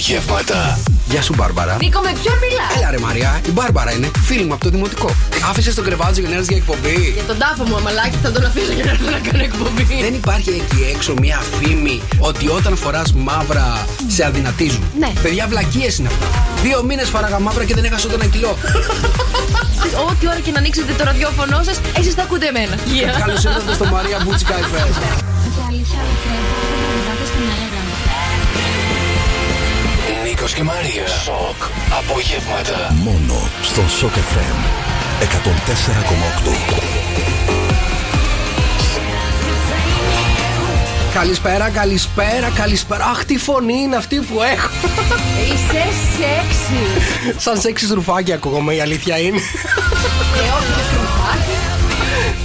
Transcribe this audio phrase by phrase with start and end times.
[0.00, 0.78] Απογεύματα.
[1.10, 1.76] Γεια σου, Μπάρμπαρα.
[1.80, 4.10] Νίκο, με ποιον μιλάς; Έλα, ρε Μαριά, η Μπάρμπαρα είναι.
[4.24, 5.10] Φίλη μου από το δημοτικό.
[5.50, 7.12] Άφησες το κρεβάτι σου για να έρθει για εκπομπή.
[7.14, 9.84] Για τον τάφο μου, αμαλάκι, θα τον αφήσω για να έρθω να κάνω εκπομπή.
[10.00, 14.84] Δεν υπάρχει εκεί έξω μια φήμη ότι όταν φοράς μαύρα σε αδυνατίζουν.
[14.98, 15.12] Ναι.
[15.22, 16.26] Παιδιά, βλακίες είναι αυτά.
[16.62, 18.56] Δύο μήνες φοράγα μαύρα και δεν έχασα ούτε ένα κιλό.
[20.08, 22.74] Ό,τι ώρα και να ανοίξετε το ραδιόφωνο σας, εσείς θα ακούτε εμένα.
[23.18, 24.54] Καλώς ήρθατε στο Μαρία Μπούτσικα
[30.40, 31.06] Νίκος και Μαρία.
[31.06, 31.62] Σοκ.
[31.98, 32.94] Απογεύματα.
[33.04, 34.58] Μόνο στον Shock FM
[35.20, 36.56] 104,8.
[41.14, 43.04] Καλησπέρα, καλησπέρα, καλησπέρα.
[43.04, 44.70] Αχ, τι φωνή είναι αυτή που έχω.
[45.44, 45.86] Είσαι
[46.16, 46.80] σεξι.
[47.36, 49.40] Σαν σεξι στρουφάκι ακούγομαι, η αλήθεια είναι.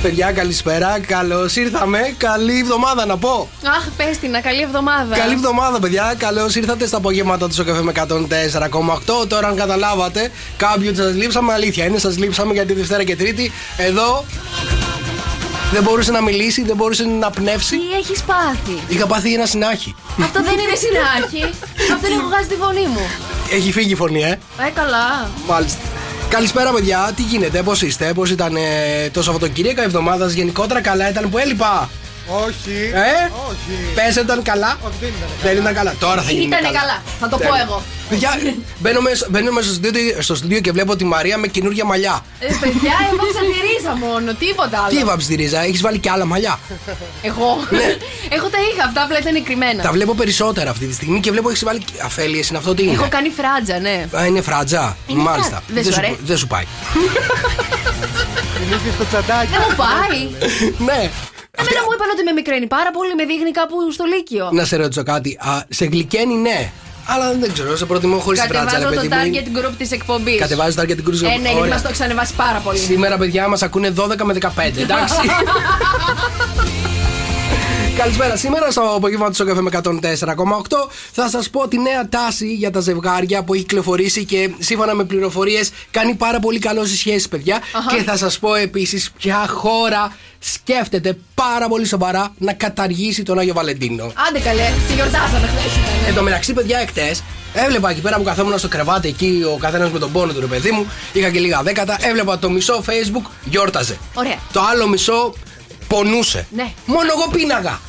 [0.05, 0.99] Παιδιά, καλησπέρα.
[1.07, 2.13] Καλώς ήρθαμε.
[2.17, 3.49] Καλή εβδομάδα να πω.
[3.65, 5.17] Αχ, πες την, καλή εβδομάδα.
[5.17, 6.13] Καλή εβδομάδα, παιδιά.
[6.17, 9.27] Καλώς ήρθατε στα απογεύματα του Σοκαφέ με 104,8.
[9.27, 13.51] Τώρα, αν καταλάβατε, κάποιοι ότι σας λείψαμε, αλήθεια είναι, σας λείψαμε γιατί Δευτέρα και Τρίτη
[13.77, 14.25] εδώ
[15.71, 17.77] δεν μπορούσε να μιλήσει, δεν μπορούσε να πνεύσει.
[17.77, 19.95] Τι έχεις πάθει; Είχα πάθει ένα συνάχη.
[20.23, 21.43] Αυτό δεν είναι συνάχη.
[21.93, 23.07] Αυτό είναι έχω χάσει τη φωνή μου.
[23.51, 24.39] Έχει φύγει η φωνή, ε.
[24.67, 25.29] Ε, καλά.
[25.47, 25.94] Μάλιστα.
[26.35, 27.11] Καλησπέρα, παιδιά.
[27.15, 31.29] Τι γίνεται, πώς είστε, πώς ήταν ε, το Σαββατοκύριακο, η εβδομάδας σας γενικότερα καλά ήταν
[31.29, 31.89] που έλειπα;
[32.27, 32.91] Όχι.
[32.93, 33.93] Ε; Όχι.
[33.95, 35.29] Πες ήταν καλά; Όχι, δεν ήταν.
[35.43, 35.95] Δεν ήταν καλά.
[35.99, 36.45] Τώρα θα γίνει.
[36.45, 37.03] Ήτανε καλά.
[37.19, 37.61] Θα το πω Τέλεια.
[37.61, 37.83] εγώ.
[38.09, 38.39] Παιδιά,
[38.79, 42.25] μπαίνω μέσα, μπαίνω μέσα στο, στούντιο, στο στούντιο και βλέπω τη Μαρία με καινούργια μαλλιά.
[42.39, 44.89] Ε, παιδιά, εγώ ξατηρίζα μόνο, τίποτα άλλο.
[44.89, 46.59] Τι έβαψε τη ρίζα, έχεις βάλει και άλλα μαλλιά;
[47.21, 47.57] Εγώ.
[48.29, 49.83] Εγώ τα είχα, αυτά απλά ήταν κρυμμένα.
[49.83, 51.81] Τα βλέπω περισσότερα αυτή τη στιγμή και βλέπω έχεις βάλει.
[52.03, 54.07] Αφέλειες είναι αυτό τι είναι; Έχω κάνει φράτζα, ναι.
[54.17, 54.97] Α, είναι φράτζα.
[55.07, 55.49] Είναι Μάλιστα.
[55.51, 55.73] φράτζα.
[55.73, 56.63] Δεν σου αρέσει; δεν σου πάει.
[58.59, 59.49] Μιλήσει στο τσαντάκι.
[59.51, 60.21] Δεν μου πάει.
[60.77, 61.09] ναι.
[61.57, 64.49] Εμένα μου είπαν ότι με μικραίνει πάρα πολύ, με δείχνει κάπου στο Λύκειο.
[64.51, 65.37] Να σε ρωτήσω κάτι.
[65.39, 66.71] Α, σε γλυκαίνει, ναι.
[67.05, 69.39] Αλλά δεν ξέρω, σε προτιμώ χωρίς φράτζα, ρε Κατεβάζω το παιδί μου.
[69.63, 70.39] target group της εκπομπής.
[70.39, 71.27] Κατεβάζει target την κρούζα.
[71.27, 72.77] Ε, ναι, γιατί μας το έχεις ανεβάσει πάρα πολύ.
[72.77, 74.47] Σήμερα, παιδιά, μας ακούνε 12 με 15.
[74.77, 75.15] Εντάξει.
[77.95, 78.35] Καλησπέρα.
[78.35, 79.89] Σήμερα στο απόγευμα του Σοκαφέ με 104,8
[81.11, 85.03] θα σας πω τη νέα τάση για τα ζευγάρια που έχει κυκλοφορήσει και σύμφωνα με
[85.03, 87.59] πληροφορίες κάνει πάρα πολύ καλό στι σχέσεις, παιδιά.
[87.95, 93.53] Και θα σας πω επίσης ποια χώρα σκέφτεται πάρα πολύ σοβαρά να καταργήσει τον Άγιο
[93.53, 94.11] Βαλεντίνο.
[94.29, 95.79] Άντε καλέ, σε γιορτάσαμε χθε.
[96.07, 97.23] Εν τω μεταξύ, παιδιά, εχθές
[97.53, 100.45] έβλεπα εκεί πέρα που καθόμουν στο κρεβάτι εκεί, ο καθένας με τον πόνο του, ρε
[100.45, 100.85] παιδί μου.
[101.13, 101.97] Είχα και λίγα δέκατα.
[102.01, 103.97] Έβλεπα το μισό Facebook γιόρταζε.
[104.13, 104.37] Ωραία.
[104.53, 105.33] Το άλλο μισό
[105.87, 106.47] πονούσε.
[106.55, 106.73] Ναι.
[106.85, 107.79] Μόνο εγώ πίναγα.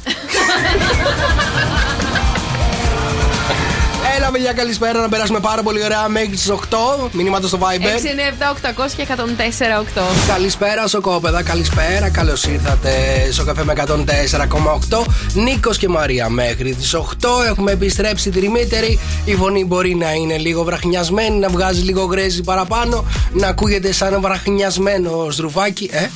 [4.38, 5.00] Έλα, παιδιά, καλησπέρα.
[5.00, 7.08] Να περάσουμε πάρα πολύ ωραία μέχρι τις 8.
[7.12, 8.00] Μηνύματα στο 6, 9, Viber.
[8.42, 10.02] 7, 800 και 104, 8.
[10.28, 11.42] Καλησπέρα, Σοκόπεδα.
[11.42, 12.10] Καλησπέρα.
[12.10, 12.90] Καλώς ήρθατε
[13.32, 15.04] στο καφέ με 104,8.
[15.34, 17.44] Νίκος και Μαρία μέχρι τις 8.
[17.48, 18.98] Έχουμε επιστρέψει τριμήτερη.
[19.24, 24.20] Η φωνή μπορεί να είναι λίγο βραχνιασμένη, να βγάζει λίγο γρέζι παραπάνω, να ακούγεται σαν
[24.20, 25.90] βραχνιασμένο στρουφάκι.
[25.92, 26.06] Ε,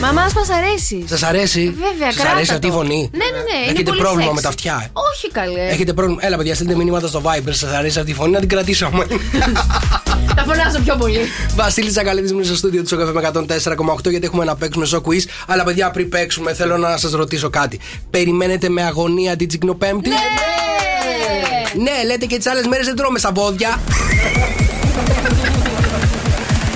[0.00, 2.54] Μα μας μας αρέσει; σας αρέσει; Βέβαια, Σας κράτα αρέσει το.
[2.54, 3.56] αυτή η φωνή; Ναι, ναι, ναι.
[3.62, 4.34] είναι Έχετε πολύ πρόβλημα sexy.
[4.34, 4.80] με τα αυτιά.
[4.84, 5.66] ε; Όχι καλέ.
[5.70, 7.52] Έχετε πρόβλημα; Έλα, παιδιά, στείλτε μηνύματα στο Viber.
[7.60, 9.06] Σα αρέσει αυτή η φωνή, να την κρατήσουμε.
[10.36, 11.18] Τα φωνάζω πιο πολύ.
[11.54, 15.24] Βασίλης Ζακαλίδης μου στο στούντιο του Σοκαφέ με 104,8 γιατί έχουμε να παίξουμε στο quiz.
[15.46, 17.80] Αλλά παιδιά, πριν παίξουμε, θέλω να σας ρωτήσω κάτι.
[18.10, 20.08] Περιμένετε με αγωνία την Τσικνοπέμπτη.
[20.08, 20.16] Ναι!
[21.74, 23.80] Ναι, λέτε και τις άλλες μέρες δεν τρώμε στα πόδια.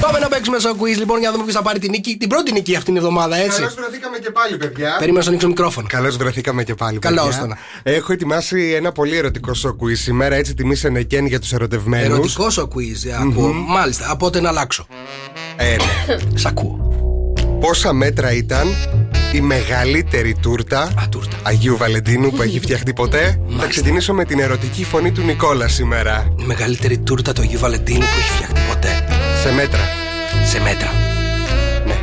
[0.04, 2.16] Πάμε να παίξουμε στο quiz λοιπόν για να δούμε ποιος θα πάρει την νίκη.
[2.16, 3.58] Την πρώτη νίκη αυτήν την εβδομάδα, έτσι.
[3.58, 4.90] Καλώς βρεθήκαμε και πάλι, παιδιά.
[4.98, 5.86] Περίμενα να σου ανοίξω μικρόφωνο.
[5.90, 6.98] Καλώς βρεθήκαμε και πάλι.
[6.98, 7.40] Καλώς παιδιά.
[7.40, 7.56] το να.
[7.82, 12.34] Έχω ετοιμάσει ένα πολύ ερωτικό σοκουί σήμερα, έτσι τιμή σε νεκέν για τους ερωτευμένους.
[12.36, 13.52] Ερωτικό ο quiz, ε, ακούω.
[13.52, 14.86] Μάλιστα, από τότε να αλλάξω.
[15.56, 16.16] Ε, ναι.
[16.40, 16.92] Σ' ακούω.
[17.60, 18.68] Πόσα μέτρα ήταν
[19.32, 21.36] η μεγαλύτερη τούρτα, Α, τούρτα.
[21.42, 26.34] Αγίου Βαλεντίνου που έχει φτιαχτεί ποτέ; Θα ξεκινήσω με την ερωτική φωνή του Νικόλα σήμερα.
[26.38, 29.23] Η μεγαλύτερη τούρτα του Αγίου Βαλεντίνου που έχει φτιαχτεί ποτέ.
[29.44, 29.80] Σε μέτρα.
[30.44, 30.90] Σε μέτρα.
[31.86, 31.98] Ναι.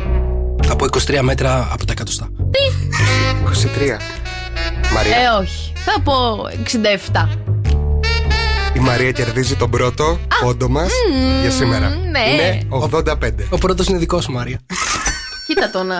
[0.66, 2.28] Θα πω 23 μέτρα από τα εκατοστά.
[3.44, 3.96] 23.
[4.94, 5.16] Μαρία.
[5.16, 5.72] Ε, όχι.
[5.74, 6.12] Θα πω
[7.12, 7.28] 67.
[8.74, 10.90] Η Μαρία κερδίζει τον πρώτο πόντο μας
[11.40, 11.88] για σήμερα.
[11.88, 12.20] ναι.
[12.32, 13.30] Είναι 85.
[13.50, 14.60] Ο πρώτος είναι δικός σου, Μάρια.
[15.46, 15.98] Κοίτα το να.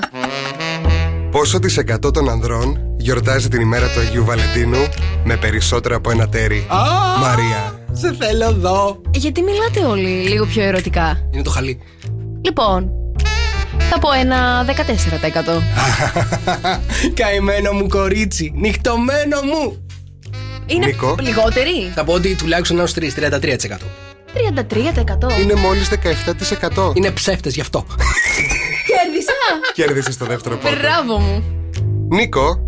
[1.30, 4.88] Πόσο της εκατό των ανδρών γιορτάζει την ημέρα του Αγίου Βαλεντίνου
[5.24, 6.66] με περισσότερο από ένα τέρι;
[7.20, 7.81] Μαρία.
[7.92, 9.00] Σε θέλω εδώ.
[9.10, 11.28] Γιατί μιλάτε όλοι λίγο πιο ερωτικά.
[11.30, 11.78] Είναι το χαλί.
[12.44, 12.90] Λοιπόν,
[13.90, 14.70] θα πω ένα 14%.
[17.20, 18.52] Καημένο μου κορίτσι.
[18.56, 19.86] Νυχτωμένο μου.
[20.66, 21.14] Είναι Νίκο.
[21.20, 21.92] λιγότεροι.
[21.94, 23.04] Θα πω ότι τουλάχιστον έως 3, 33%.
[24.34, 25.40] 33%.
[25.40, 26.92] Είναι μόλις 17%.
[26.94, 27.86] Είναι ψεύτες γι' αυτό.
[28.86, 29.32] Κέρδισα.
[29.74, 30.76] Κέρδισε το δεύτερο πόντο.
[30.76, 31.44] Μπράβο μου.
[32.08, 32.58] Νίκο,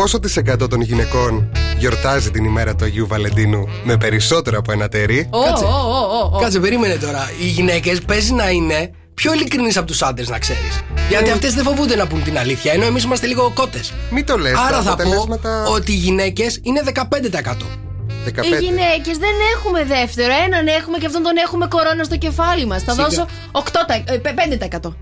[0.00, 4.88] πόσο τη εκατό των γυναικών γιορτάζει την ημέρα του Αγίου Βαλεντίνου με περισσότερο από ένα
[4.88, 5.64] τέρι; Ω, Κάτσε.
[5.64, 6.38] ω, ω, ω.
[6.38, 7.30] Κάτσε, περίμενε τώρα.
[7.42, 10.80] Οι γυναίκες παίζει να είναι πιο ειλικρινείς από τους άντρες, να ξέρεις.
[11.08, 13.92] Γιατί αυτές δεν φοβούνται να πούν την αλήθεια, ενώ εμείς είμαστε λίγο κότες.
[14.10, 17.66] Μην το λες, Άρα τα θα πω αποτελέσματα- ότι οι γυναίκες είναι 15%.
[18.24, 18.60] 15.
[18.60, 20.32] Οι γυναίκες δεν έχουμε δεύτερο.
[20.46, 22.82] Έναν έχουμε και αυτόν τον έχουμε κορώνα στο κεφάλι μας.
[22.82, 23.04] Θα Σιγά.
[23.04, 24.96] δώσω 8%, ε, πε- 5%.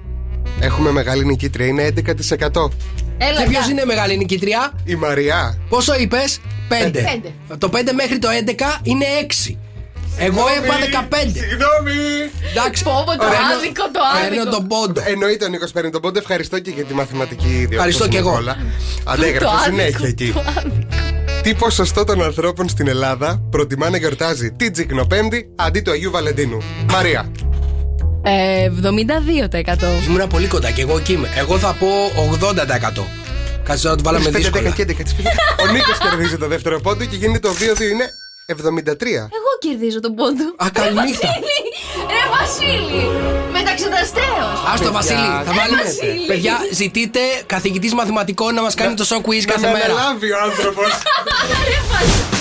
[0.61, 2.71] Έχουμε μεγάλη νικήτρια, είναι 11%.
[3.19, 3.71] Έλα, Και ποιος γεια.
[3.71, 5.59] είναι μεγάλη νικητριά, Η Μαριά.
[5.69, 6.75] πόσο είπες, 5.
[6.91, 7.33] Πέντε.
[7.59, 9.59] Το 5 μέχρι το 11 είναι 6.
[10.19, 11.17] Εγώ είπα 15.
[11.33, 11.93] Συγγνώμη.
[12.51, 12.83] Εντάξει.
[12.83, 14.57] Πω, πω, το Παίρνω- άδικο, το Παίρνω άδικο.
[14.57, 15.01] τον πόντο.
[15.07, 16.19] Εννοείται ο Νίκος παίρνει τον πόντο.
[16.19, 17.75] Ευχαριστώ και για τη μαθηματική διόρθωση.
[17.75, 18.31] Ευχαριστώ κι εγώ.
[18.31, 18.57] Νικόλα.
[19.05, 20.31] Αντέγραφε Το άδικο, συνέχεια εκεί.
[20.33, 20.77] το άδικο.
[21.43, 26.63] Τι ποσοστό των ανθρώπων στην Ελλάδα προτιμά να γιορτάζει την Τζικνοπέμπτη αντί του Αγίου Βαλεντίνου;
[26.91, 27.31] Μαρία.
[28.29, 30.07] Ε, 72%.
[30.09, 31.29] Ήμουν πολύ κοντά και εγώ εκεί είμαι.
[31.37, 31.87] Εγώ θα πω
[32.41, 33.05] 80%.
[33.65, 34.71] Κάτσε να το βάλαμε 5, 10 δύσκολα.
[34.71, 34.91] και 11.
[35.69, 38.11] Ο Νίκος κερδίζει το δεύτερο πόντο και γίνεται το 2-2 είναι
[38.47, 39.03] 73.
[39.39, 40.45] Εγώ κερδίζω τον πόντο.
[40.57, 41.29] Α, καληνύχτα.
[42.15, 43.03] Ρε Βασίλη!
[43.97, 44.47] Μεταξεταστέω!
[44.73, 45.83] Α το Βασίλη, θα βάλουμε.
[45.83, 46.27] Βασίλη.
[46.27, 49.93] Παιδιά, ζητείτε καθηγητής μαθηματικών να μας κάνει το show quiz κάθε Να με μέρα.
[49.93, 50.87] αναλάβει ο άνθρωπος.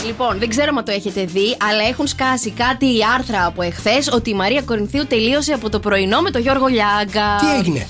[0.06, 4.10] Λοιπόν, δεν ξέρω αν το έχετε δει, αλλά έχουν σκάσει κάτι οι άρθρα από εχθές
[4.12, 7.38] ότι η Μαρία Κορινθίου τελείωσε από το πρωινό με τον Γιώργο Λιάγκα.
[7.40, 7.88] Τι έγινε;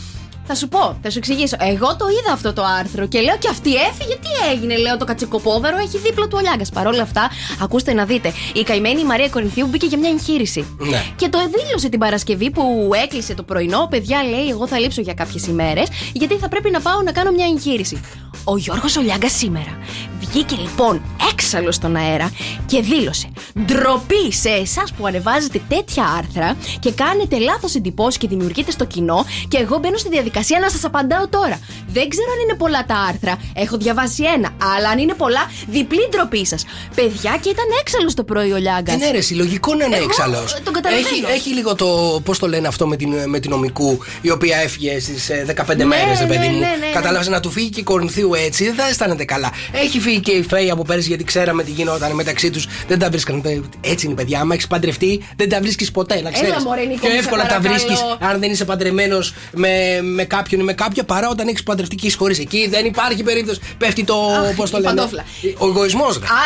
[0.47, 1.55] Θα σου πω, θα σου εξηγήσω.
[1.59, 4.15] Εγώ το είδα αυτό το άρθρο και λέω και αυτή έφυγε.
[4.15, 6.69] Τι έγινε, λέω το κατσικοπόδαρο έχει δίπλα του ο Λιάγκας.
[6.69, 7.29] Παρ' όλα αυτά,
[7.61, 8.33] ακούστε να δείτε.
[8.53, 10.75] Η καημένη Μαρία Κορινθίου μπήκε για μια εγχείρηση.
[10.77, 11.03] Ναι.
[11.15, 13.87] Και το δήλωσε την Παρασκευή που έκλεισε το πρωινό.
[13.89, 17.31] Παιδιά λέει: Εγώ θα λείψω για κάποιες ημέρες, γιατί θα πρέπει να πάω να κάνω
[17.31, 18.01] μια εγχείρηση.
[18.43, 19.77] Ο Γιώργος Ολιάγκα σήμερα
[20.19, 21.01] βγήκε λοιπόν
[21.31, 22.31] έξαλλο στον αέρα
[22.65, 23.29] και δήλωσε:
[23.65, 29.25] Ντροπή σε εσάς που ανεβάζετε τέτοια άρθρα και κάνετε λάθος εντυπώσεις και δημιουργείτε στο κοινό.
[29.47, 31.59] Και εγώ μπαίνω στη διαδικασία να σας απαντάω τώρα.
[31.87, 33.37] Δεν ξέρω αν είναι πολλά τα άρθρα.
[33.55, 34.49] Έχω διαβάσει ένα.
[34.75, 36.65] Αλλά αν είναι πολλά, διπλή ντροπή σας.
[36.95, 38.95] Παιδιά και ήταν έξαλλος το πρωί ο Λιάγκας.
[38.95, 40.53] Ε, ναι, ρε, συλλογικό να είναι Εγώ, έξαλλος.
[40.53, 41.07] ε, τον καταλαβαίνω.
[41.07, 42.21] Έχει, έχει λίγο το.
[42.25, 45.85] Πώς το λένε αυτό με την, με την ομικού, η οποία έφυγε στις 15 Ναι,
[45.85, 46.59] μέρες, ναι, παιδί μου.
[46.59, 46.91] ναι, ναι, ναι.
[46.93, 49.51] Κατάλαβες να του φύγει και η Κορινθίου έτσι, δεν θα αισθάνεται καλά.
[49.71, 52.67] Έχει φύγει και η Φέη από πέρυσι γιατί ξέραμε τι γινόταν μεταξύ τους.
[52.87, 53.69] Δεν τα βρίσκαν.
[53.81, 54.39] Έτσι είναι, παιδιά.
[54.39, 56.63] Άμα έχεις παντρευτεί, δεν τα βρίσκεις ποτέ, να ξέρεις.
[56.63, 57.73] μωρέ, Νίκο, Πιο μου, σε εύκολα τα παρακαλώ.
[57.73, 61.95] βρίσκεις αν δεν είσαι παντρεμένος με, με κάποιον ή με κάποια παρά όταν έχεις παντρευτεί
[61.95, 62.39] και είσαι χωρίς.
[62.39, 63.59] Εκεί δεν υπάρχει περίπτωση.
[63.77, 64.15] Πέφτει το.
[64.15, 64.93] Αχ, Πώς το η λένε.
[64.95, 65.25] παντόφλα.
[65.57, 66.25] Ο εγωισμός, ρε.
[66.25, 66.41] Α,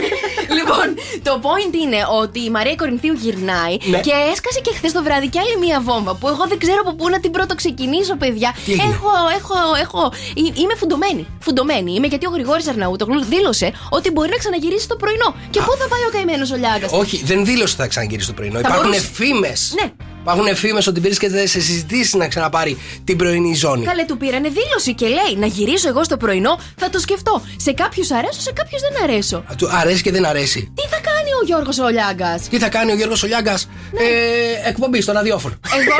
[0.58, 0.86] λοιπόν,
[1.22, 4.00] το point είναι ότι η Μαρία Κορινθίου γυρνάει Ναι.
[4.00, 6.94] και έσκασε και χθες το βράδυ κι άλλη μία βόμβα που εγώ δεν ξέρω από
[6.94, 8.54] πού να την πρώτο ξεκινήσω, παιδιά.
[8.64, 10.12] Τι έγινε; Έχω, έχω, έχω.
[10.34, 11.26] εί- Είμαι φουντωμένη.
[11.40, 15.34] Φουντωμένη είμαι γιατί ο Γρηγόρης Αρναούτογλου δήλωσε ότι μπορεί να ξαναγυρίσει το πρωινό.
[15.50, 18.32] Και πού θα πάει ο καημένος ο Λιάγκας; Όχι, δεν δήλωσε ότι θα ξαναγυρίσει το
[18.32, 18.54] πρωινό.
[18.54, 19.10] Θα Υπάρχουν μπορούσε.
[19.12, 19.74] φήμες.
[19.82, 19.90] Ναι.
[20.22, 23.84] Υπάρχουν φήμες ότι βρίσκεται σε συζητήσει να ξαναπάρει την πρωινή ζώνη.
[23.84, 27.42] Καλέ του πήρανε δήλωση και λέει να γυρίσω εγώ στο πρωινό, θα το σκεφτώ.
[27.56, 29.36] Σε κάποιους αρέσω, σε κάποιους δεν αρέσω.
[29.36, 30.72] Α, Του αρέσει και δεν αρέσει.
[30.74, 32.40] Τι θα κάνει ο Γιώργος ο Λιάγκα.
[32.50, 34.00] Τι θα κάνει ο Γιώργος Ολιάγκας, Ναι.
[34.00, 35.54] ε, εκπομπή στο ραδιόφωνο.
[35.80, 35.94] Εγώ,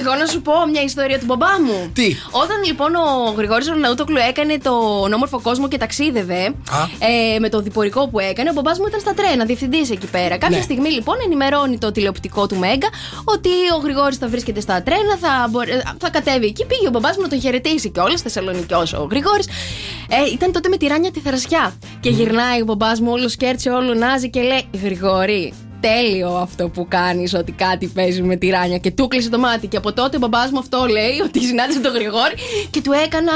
[0.00, 1.90] εγώ να σου πω μια ιστορία του μπαμπά μου.
[1.92, 4.70] Τι; Όταν λοιπόν ο Γρηγόρης Ροναούτοκλου έκανε το
[5.14, 6.82] όμορφο κόσμο και ταξίδευε Α.
[7.34, 10.38] ε, με το διπορικό που έκανε, ο μπαμπάς μου ήταν στα τρένα, διευθυντής εκεί πέρα.
[10.38, 10.62] Κάποια Ναι.
[10.62, 12.88] στιγμή λοιπόν ενημερώνει το τηλεοπτικό του Μέγκα
[13.24, 16.66] ότι ο Γρηγόρης θα βρίσκεται στα τρένα, θα, μπορέ- θα κατέβει εκεί.
[16.66, 19.46] Πήγε ο μπαμπάς μου να τον χαιρετήσει και όλες Θεσσαλονικιός ο Γρηγόρης.
[20.08, 21.74] Ε, ήταν τότε με τη ράνια τη θερασιά.
[22.00, 25.52] Και γυρνάει ο μπαμπάς μου όλος σκέρτσι, όλο νάζει και λέει Γρηγόρη,
[25.88, 28.78] τέλειο αυτό που κάνεις, ότι κάτι παίζει με τη ράνια.
[28.78, 29.66] Και του κλείσε το μάτι.
[29.66, 32.34] Και από τότε ο μπαμπάς μου αυτό λέει, ότι συνάντησε τον Γρηγόρη
[32.70, 33.32] και του έκανα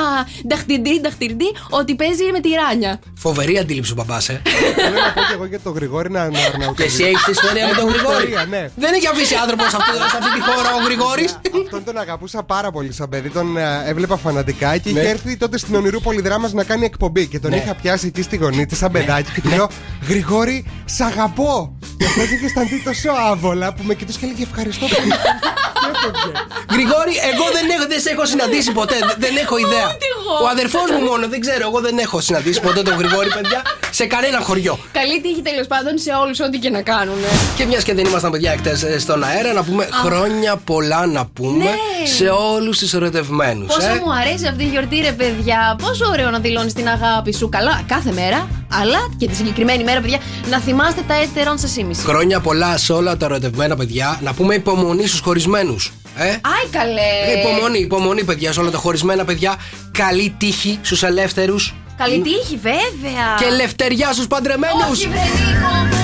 [0.47, 3.01] νταχτιντή, νταχτιντή, ότι παίζει με τη ράνια.
[3.15, 4.43] Φοβερή αντίληψη ο μπαμπάς, ε.
[4.77, 6.85] Θέλω να πω και εγώ για τον Γρηγόρη να αναρναούται.
[6.85, 8.17] Εσύ έχεις τη ιστορία με τον Γρηγόρη.
[8.17, 8.71] Ιστορία, ναι.
[8.77, 11.31] Δεν έχει αφήσει άνθρωπος σε αυτή, σε αυτή τη χώρα ο Γρηγόρης.
[11.65, 13.29] Αυτόν τον αγαπούσα πάρα πολύ σαν παιδί.
[13.31, 15.01] Τον ε, έβλεπα φανατικά και Ναι.
[15.01, 17.27] είχε έρθει τότε στην Ονειρούπολη Δράμας να κάνει εκπομπή.
[17.27, 17.57] Και τον Ναι.
[17.57, 19.69] είχα πιάσει εκεί στη γωνή της σαν παιδάκι και του λέω
[20.09, 21.78] Γρηγόρη, σ' αγαπώ.
[21.99, 25.13] Και αυτό είχε αισθανθεί τόσο άβολα που με κοιτούσε και έλεγε Ευχαριστώ πολύ.
[25.83, 26.31] Και έφευγε.
[26.75, 28.97] Γρηγόρη, εγώ δεν, έχω, δεν σε έχω συναντήσει ποτέ.
[29.09, 29.87] δεν- Δεν έχω ιδέα.
[29.95, 30.33] Ούτε εγώ.
[30.45, 31.63] Ο αδερφός μου μόνο, δεν ξέρω.
[31.71, 33.61] Εγώ δεν έχω συναντήσει ποτέ τον Γρηγόρη, παιδιά,
[33.99, 34.75] σε κανένα χωριό.
[34.99, 37.19] Καλή τύχη τέλος πάντων σε όλους, ό,τι και να κάνουν.
[37.57, 41.65] Και μιας και δεν ήμασταν παιδιά εκτές στον αέρα, να πούμε χρόνια πολλά να πούμε
[41.65, 42.07] Ναι.
[42.17, 43.67] σε όλους τους ερωτευμένους.
[43.75, 45.77] Πόσο μου αρέσει αυτή η γιορτή, ρε παιδιά.
[45.83, 47.49] Πόσο ωραίο να δηλώνεις την αγάπη σου.
[47.49, 48.49] Καλά, κάθε μέρα.
[48.83, 50.19] Αλλά και τη συγκεκριμένη μέρα, παιδιά,
[50.51, 52.03] να θυμάστε τα έτερον σας ήμιση.
[52.03, 54.19] Χρόνια πολλά σε όλα τα ερωτευμένα παιδιά.
[54.23, 55.68] Να πούμε υπομονή στους χωρισμένους.
[56.17, 57.41] Ε; Άι καλέ.
[57.41, 59.57] Υπομονή, υπομονή, παιδιά, σε όλα τα χωρισμένα παιδιά.
[59.93, 61.75] Καλή τύχη στους ελεύθερους.
[61.97, 63.35] Καλή τύχη, βέβαια.
[63.39, 64.91] Και ελευθεριά στους παντρεμένους.
[64.91, 65.97] Όχι, βρε Νίκο μου.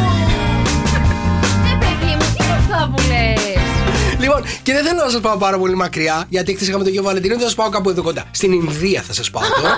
[1.73, 3.43] Ε, παιδί μου, τι είναι αυτά που λες;
[4.21, 7.03] Λοιπόν, και δεν θέλω να σας πάω πάρα πολύ μακριά, γιατί χθε είχαμε το Γιο
[7.03, 8.25] Βαλεντίνο, θα σας πάω κάπου εδώ κοντά.
[8.31, 9.75] Στην Ινδία θα σας πάω τώρα.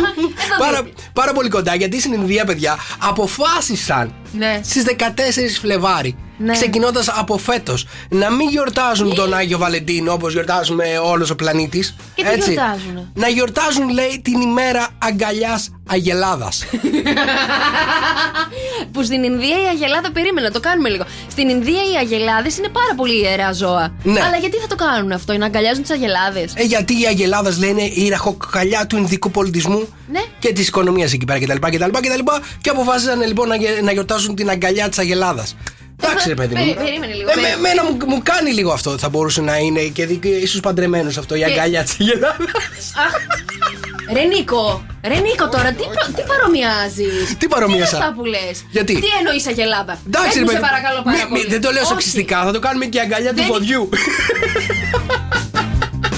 [0.64, 0.82] πάρα,
[1.12, 4.60] πάρα πολύ κοντά, γιατί στην Ινδία, παιδιά, αποφάσισαν Ναι.
[4.64, 6.52] στις 14 Φλεβάρι, Ναι.
[6.52, 11.94] ξεκινώντας από φέτος, να μην γιορτάζουν τον Άγιο Βαλεντίνο όπως γιορτάζουμε όλος ο πλανήτης.
[12.14, 16.64] Και τι γιορτάζουνε; Να γιορτάζουν, λέει, την ημέρα αγκαλιάς Αγελάδας.
[18.92, 21.04] Που στην Ινδία η Αγελάδα, περίμενα, το κάνουμε λίγο.
[21.30, 23.92] Στην Ινδία οι Αγελάδες είναι πάρα πολύ ιερά ζώα.
[24.02, 24.20] Ναι.
[24.20, 27.82] Αλλά γιατί θα το κάνουν αυτό, να αγκαλιάζουν τις Αγελάδες; Ε, γιατί οι Αγελάδες λένε
[27.82, 30.20] η ραχοκαλιά του Ινδικού πολιτισμού Ναι.
[30.38, 31.68] και της οικονομίας εκεί πέρα κτλ.
[31.70, 32.22] Και, και,
[32.60, 35.56] και αποφάσισαν λοιπόν να, γε- να γιορτάσουν την αγκαλιά της Αγελάδας.
[36.10, 36.62] Εντάξει, ρε παιδί μου.
[36.64, 38.98] Περί- περίμενε λίγο, Ε, περί- με- Εμένα μου, μου κάνει λίγο αυτό.
[38.98, 42.36] Θα μπορούσε να είναι και, και ίσως παντρεμένος αυτό, η αγκαλιά της Αγελάδα.
[44.12, 48.24] Ρε Νίκο, ρε Νίκο τώρα, τι, προ- τι παρομοιάζεις; Τι παρομοίασα; Τι είναι αυτά που
[48.24, 50.66] λες; Γιατί; Τι εννοείς Αγελάδα; Εντάξει, Πες ρε μου, σε παιδί.
[50.68, 51.46] παρακαλώ πάρα Μη- μη- πολύ.
[51.50, 51.90] Δεν το λέω Όχι.
[51.90, 53.88] σεξιστικά, θα το κάνουμε και η αγκαλιά του Δεν- ποδιού.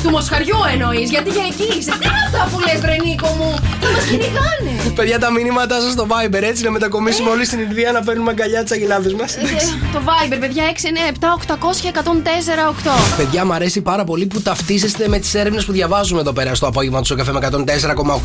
[0.03, 1.91] Του Μοσχαριού εννοείς, γιατί για εκεί είσαι.
[2.01, 4.93] Τι είναι αυτά που λες, ρε Νίκο μου; Θα μας κυνηγάνε.
[4.95, 8.63] Παιδιά, τα μηνύματά σας στο Viber έτσι να μετακομίσουμε όλοι στην Ινδία να παίρνουμε αγκαλιά
[8.63, 9.35] της αγελάδε μας.
[9.37, 9.41] Ε,
[9.93, 13.17] Το Viber, παιδιά, 697 800 1048.
[13.17, 16.67] Παιδιά, μου αρέσει πάρα πολύ που ταυτίζεστε με τις έρευνες που διαβάζουμε εδώ πέρα στο
[16.67, 17.39] απόγευμα του Σοκαφέ με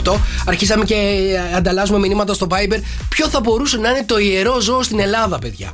[0.03, 0.13] 104,8.
[0.45, 2.79] Αρχίσαμε και ε, ανταλλάσσουμε μηνύματα στο Viber.
[3.09, 5.73] Ποιο θα μπορούσε να είναι το ιερό ζώο στην Ελλάδα, παιδιά;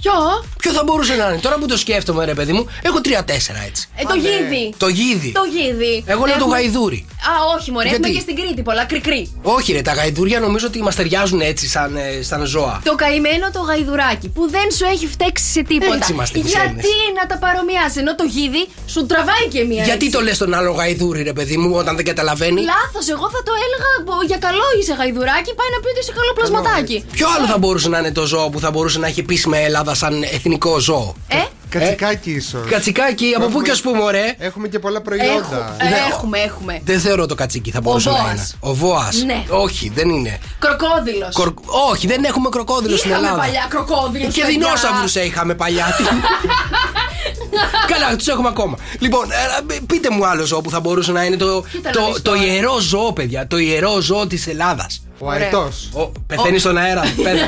[0.00, 0.12] Ποιο;
[0.58, 3.88] Ποιο θα μπορούσε να είναι; Τώρα που το σκέφτομαι, ρε παιδί μου, έχω τρία-τέσσερα έτσι.
[3.96, 4.74] Ε, το γίδι.
[4.76, 5.32] Το γίδι.
[5.32, 5.94] Το γίδι.
[6.06, 7.00] Εγώ λέω το Έχουμε- γαϊδούρι.
[7.30, 9.22] Α, όχι, μωρέ, Γιατί; έχουμε και στην Κρήτη πολλά κρικρί.
[9.42, 12.80] Όχι, ρε, τα γαϊδούρια νομίζω ότι μας ταιριάζουν έτσι σαν, ε, σαν ζώα.
[12.84, 15.94] Το καημένο το γαϊδουράκι που δεν σου έχει φταίξει σε τίποτα.
[15.94, 16.74] Έτσι είμαστε εμείς Έλληνες.
[16.74, 19.84] Γιατί να τα παρομοιάσει, ενώ το γίδι σου τραβάει και μία.
[19.84, 20.16] Γιατί έτσι.
[20.16, 23.52] το λες τον άλλο γαϊδούρι, ρε παιδί μου, όταν δεν καταλαβαίνει; Λάθος, εγώ θα το
[23.64, 26.96] έλεγα «Μπο- για καλό είσαι γαϊδουράκι, πάει να πει ότι είσαι καλό πλασματάκι.
[27.16, 29.89] Ποιο άλλο θα μπορούσε να είναι το ζώο που θα μπορούσε να έχει επίσημα Ελλάδα
[29.94, 31.14] σαν εθνικό ζώο.
[31.28, 31.36] Ε,
[31.68, 32.68] Κατσικάκι ίσως.
[32.70, 34.34] Κατσικάκι, από πού και ας πούμε, ρε.
[34.38, 35.76] Έχουμε και πολλά έχουμε, προϊόντα.
[35.80, 35.96] ε, Ναι.
[36.10, 36.80] έχουμε, έχουμε.
[36.84, 38.32] Δεν θεωρώ το κατσίκι θα μπορούσε να βόας.
[38.32, 38.44] είναι.
[38.60, 39.22] Ο Βόας.
[39.22, 39.44] Ναι.
[39.48, 40.38] Όχι, δεν είναι.
[40.58, 41.28] Κροκόδηλο.
[41.32, 41.58] Κορ-
[41.90, 43.42] Όχι, δεν έχουμε κροκόδιλο στην Είχαμε Ελλάδα.
[43.46, 44.28] παλιά κροκόδηλο.
[44.30, 45.94] Και δεινόσαυρους είχαμε παλιά.
[45.96, 46.04] Τι-
[47.92, 48.76] Καλά, τους έχουμε ακόμα.
[48.98, 52.06] Λοιπόν, ε, πείτε μου άλλο ζώο που θα μπορούσε να είναι το, Κοίτα να το,
[52.06, 52.44] δεις το τώρα.
[52.44, 53.46] ιερό ζώο, παιδιά.
[53.46, 55.02] Το ιερό ζώο της Ελλάδας.
[55.18, 55.88] Ο αετός.
[56.26, 57.02] Πεθαίνει στον αέρα.
[57.22, 57.38] Πέρα.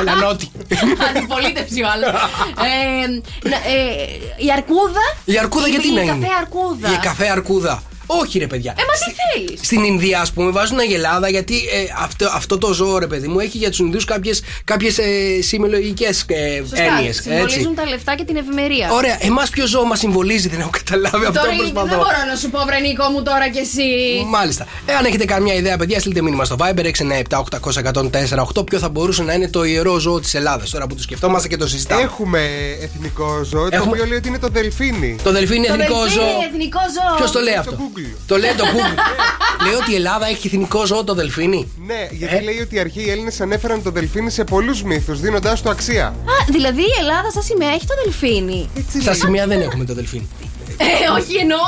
[0.00, 0.50] Έλα, νότι.
[1.16, 2.10] Αντιπολίτευση ο άλλος.
[2.68, 3.06] ε,
[3.48, 5.04] να- ε, η αρκούδα.
[5.24, 6.92] Η αρκούδα γιατί η να είναι; καφέ αρκούδα.
[6.92, 7.82] Η καφέ αρκούδα.
[8.10, 8.74] Όχι, ρε παιδιά.
[8.78, 9.14] Ε, μα τι
[9.46, 13.28] θέλεις; Στην Ινδία, ας πούμε, βάζουν αγελάδα γιατί ε, αυτό, αυτό το ζώο, ρε παιδί
[13.28, 15.04] μου, έχει για τους Ινδού κάποιες κάποιες, ε,
[15.42, 16.82] σημειολογικέ ε, Σωστά.
[16.82, 17.16] έννοιες.
[17.22, 18.90] Συμβολίζουν τα λεφτά και την ευημερία.
[18.92, 21.96] Ωραία, εμάς ποιο ζώο μας συμβολίζει, δεν έχω καταλάβει αυτό Τώρα που δεν προσπαθώ.
[21.96, 23.82] μπορώ να σου πω, Βρενίκο μου, τώρα κι εσύ.
[24.28, 24.66] Μάλιστα.
[24.86, 28.66] Ε, αν έχετε καμιά ιδέα, παιδιά, στείλτε μήνυμα στο Viber 697-800-1048.
[28.66, 31.56] Ποιο θα μπορούσε να είναι το ιερό ζώο της Ελλάδας, τώρα που το σκεφτόμαστε και
[31.56, 32.02] το συζητάμε.
[32.02, 32.40] Έχουμε
[32.80, 35.16] εθνικό ζώο, το Έχουμε- οποίο λέει ότι είναι το δελφίνι.
[35.22, 36.42] Το δελφίνι Το εθνικό δελφίνι, ζώο.
[36.50, 37.16] εθνικό ζώο.
[37.16, 38.16] Ποιος το λέει Το αυτό; Google.
[38.26, 38.98] Το λέει το Google.
[39.64, 41.72] λέει ότι η Ελλάδα έχει εθνικό ζώο το δελφίνι.
[41.86, 42.40] Ναι, γιατί Ε.
[42.40, 46.06] λέει ότι οι αρχαίοι Έλληνες ανέφεραν το δελφίνι σε πολλούς μύθους, δίνοντάς του αξία.
[46.06, 46.14] Α,
[46.50, 48.68] δηλαδή η Ελλάδα σαν σημαία έχει το δελφίνι.
[48.76, 49.20] Έτσι Στα λέει.
[49.20, 50.28] σημεία δεν έχουμε το δελφίνι.
[50.80, 51.58] Ε, όχι, εννοώ,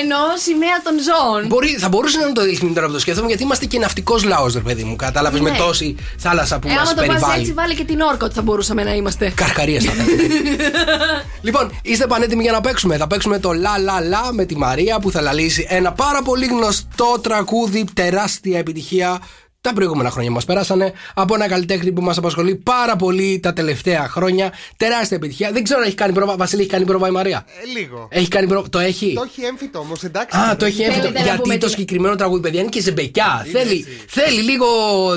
[0.00, 1.46] εννοώ σημαία των ζώων.
[1.46, 4.24] Μπορεί, θα μπορούσε να είναι το δελφίνι τώρα που το σκέφτομαι, γιατί είμαστε και ναυτικός
[4.24, 4.96] λαός, ρε παιδί μου.
[4.96, 5.56] Κατάλαβες με Ναι.
[5.56, 7.40] τόση θάλασσα που Ε, μας άμα το πας περιβάλλει.
[7.40, 9.32] έτσι, βάλε και την όρκο ότι θα μπορούσαμε να είμαστε.
[9.34, 10.72] Καρχαρία θα θέλετε.
[11.46, 12.96] λοιπόν, είστε πανέτοιμοι για να παίξουμε.
[12.96, 16.46] Θα παίξουμε το Λα Λα Λα με τη Μαρία που θα λαλήσει ένα πάρα πολύ
[16.46, 19.18] γνωστό τραγούδι, τεράστια επιτυχία.
[19.68, 24.08] Τα προηγούμενα χρόνια μας πέρασανε από ένα καλλιτέχνη που μας απασχολεί πάρα πολύ τα τελευταία
[24.08, 24.52] χρόνια.
[24.76, 25.50] Τεράστια επιτυχία.
[25.52, 26.36] Δεν ξέρω αν έχει κάνει πρόβα.
[26.36, 27.44] Βασίλη, έχει κάνει πρόβα η Μαρία.
[27.62, 28.08] Ε, λίγο.
[28.10, 28.68] Έχει κάνει πρόβα.
[28.68, 30.38] Το έχει; Το έχει έμφυτο όμως, εντάξει.
[30.38, 31.00] Α, το έχει έμφυτο.
[31.00, 33.46] Θέλετε να Γιατί πούμε το τι- συγκεκριμένο τραγούδι, παιδιά, είναι και ζεμπεκιά.
[33.52, 34.66] Θέλει, θέλει λίγο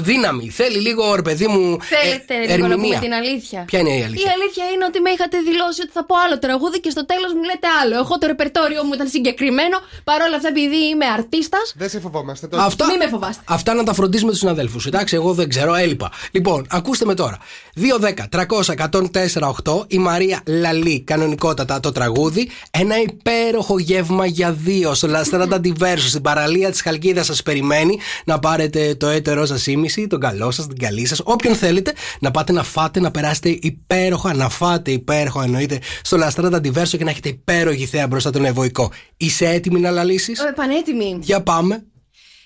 [0.01, 0.49] δύναμη.
[0.49, 1.77] Θέλει λίγο, ρε παιδί μου.
[1.81, 2.99] Θέλετε ε, λίγο να πούμε ερμηνεία.
[2.99, 3.63] την αλήθεια.
[3.69, 6.39] Ποια είναι η αλήθεια; Η αλήθεια είναι ότι με είχατε δηλώσει ότι θα πω άλλο
[6.39, 7.95] τραγούδι και στο τέλος μου λέτε άλλο.
[8.03, 9.77] Εγώ το ρεπερτόριό μου ήταν συγκεκριμένο.
[10.03, 11.57] Παρ' όλα αυτά, επειδή είμαι αρτίστα.
[11.81, 12.47] Δεν σε φοβόμαστε.
[12.47, 12.57] Το...
[12.69, 13.43] Αυτά, Μη με φοβάστε.
[13.57, 14.85] αυτά να τα φροντίσουμε τους συναδέλφους.
[14.85, 16.11] Εντάξει, εγώ δεν ξέρω, έλειπα.
[16.31, 17.37] Λοιπόν, ακούστε με τώρα.
[17.75, 19.83] 2-10-300-104-8.
[19.87, 22.49] Η Μαρία Λαλή, κανονικότατα το τραγούδι.
[22.71, 28.39] Ένα υπέροχο γεύμα για δύο στο Λαστράτα Diverso στην παραλία της Χαλκίδας σας περιμένει να
[28.39, 32.51] πάρετε το έτερό σας ήμιση, τον καλό σας, την καλή σας, όποιον θέλετε, να πάτε
[32.51, 37.29] να φάτε, να περάσετε υπέροχα, να φάτε υπέροχα εννοείται στο Λαστράτα Diverso και να έχετε
[37.29, 38.91] υπέροχη θέα μπροστά τον ευωικό.
[39.17, 41.17] Είσαι έτοιμη να λαλήσεις; Ε, Πανέτοιμη.
[41.21, 41.83] Για πάμε.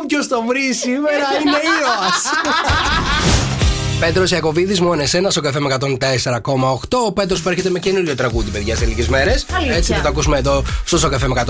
[0.00, 2.22] Όποιος το βρει σήμερα είναι ήρωας.
[4.00, 6.98] Πέτρος Ιακοβίδης, μόνο εσένα στο καφέ με 104,8.
[7.06, 9.46] Ο Πέτρος που έρχεται με καινούριο τραγούδι, παιδιά, σε λίγες μέρες.
[9.52, 9.76] Αλήθεια.
[9.76, 11.42] Έτσι θα το ακούσουμε εδώ στο στο καφέ με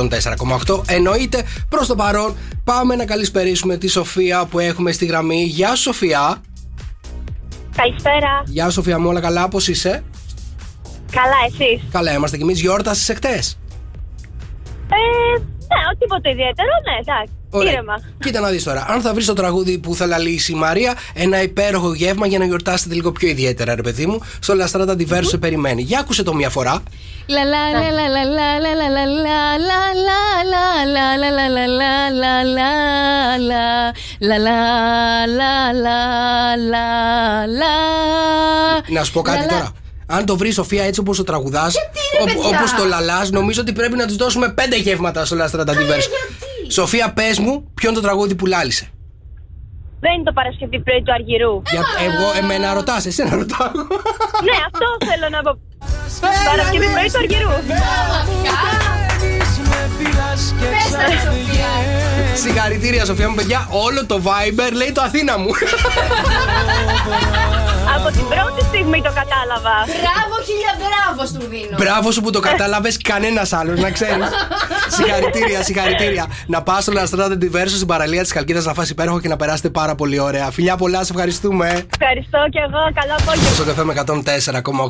[0.66, 0.82] 104,8.
[0.86, 5.42] Εννοείται προς το παρόν, πάμε να καλησπερίσουμε τη Σοφία που έχουμε στη γραμμή.
[5.42, 6.42] Γεια σου, Σοφία.
[7.76, 8.42] Καλησπέρα.
[8.46, 10.04] Γεια σου, Σοφία μου, όλα καλά, πώς είσαι;
[11.10, 12.60] Καλά, εσείς; Καλά, είμαστε κι εμείς.
[12.60, 13.58] Γιόρτασες εχθές;
[14.90, 17.32] Ε, ναι, όχι τίποτα ιδιαίτερο, ναι, εντάξει.
[17.50, 17.72] Ωραία.
[17.72, 17.94] Ήρεμα.
[18.20, 18.86] Κοίτα να δει τώρα.
[18.88, 22.44] Αν θα βρει το τραγούδι που θα λαλήσει η Μαρία, ένα υπέροχο γεύμα για να
[22.44, 24.20] γιορτάσετε λίγο πιο ιδιαίτερα, ρε παιδί μου.
[24.40, 25.82] Στο Λαστράτα Diverse σε περιμένει.
[25.82, 26.82] Για άκουσε το μία φορά.
[38.88, 39.72] Να σου πω κάτι τώρα.
[40.12, 43.72] Αν το βρεις Σοφία έτσι όπως το τραγουδάς, ρε, παιδιά; όπως το λαλάς, νομίζω ότι
[43.72, 45.76] πρέπει να τους δώσουμε πέντε γεύματα στο Λαστράτα Diverso.
[45.78, 46.04] γιατί;
[46.68, 48.88] Σοφία, πες μου, ποιο είναι το τραγούδι που λάλησε.
[50.00, 51.62] Δεν είναι το Παρασκευή πρωί του Αργυρού.
[51.70, 53.70] Για, εγώ, εμένα ρωτάς, εσένα ρωτάω.
[54.46, 55.58] ναι, αυτό θέλω να πω.
[56.44, 57.50] Παρασκευή πρωί του Αργυρού.
[60.70, 61.70] Πες τα, Σοφία.
[62.34, 63.68] Συγχαρητήρια, Σοφία μου, παιδιά.
[63.70, 65.50] Όλο το Viber λέει το Αθήνα μου.
[67.96, 69.74] Από την πρώτη στιγμή το κατάλαβα.
[69.86, 71.76] Μπράβο, χίλια μπράβο σου δίνω.
[71.78, 74.24] Μπράβο σου που το κατάλαβες, κανένας άλλος, να ξέρεις.
[74.96, 76.26] συγχαρητήρια, συγχαρητήρια.
[76.46, 79.68] Να πας στο Λαστράτα Diverso στην παραλία της Καλκίδα να φας υπέροχο και να περάσετε
[79.68, 80.50] πάρα πολύ ωραία.
[80.50, 81.66] Φιλιά πολλά, σε ευχαριστούμε.
[82.00, 82.82] Ευχαριστώ και εγώ.
[83.00, 83.50] Καλό απόγευμα.
[83.50, 83.92] Στο καφέ με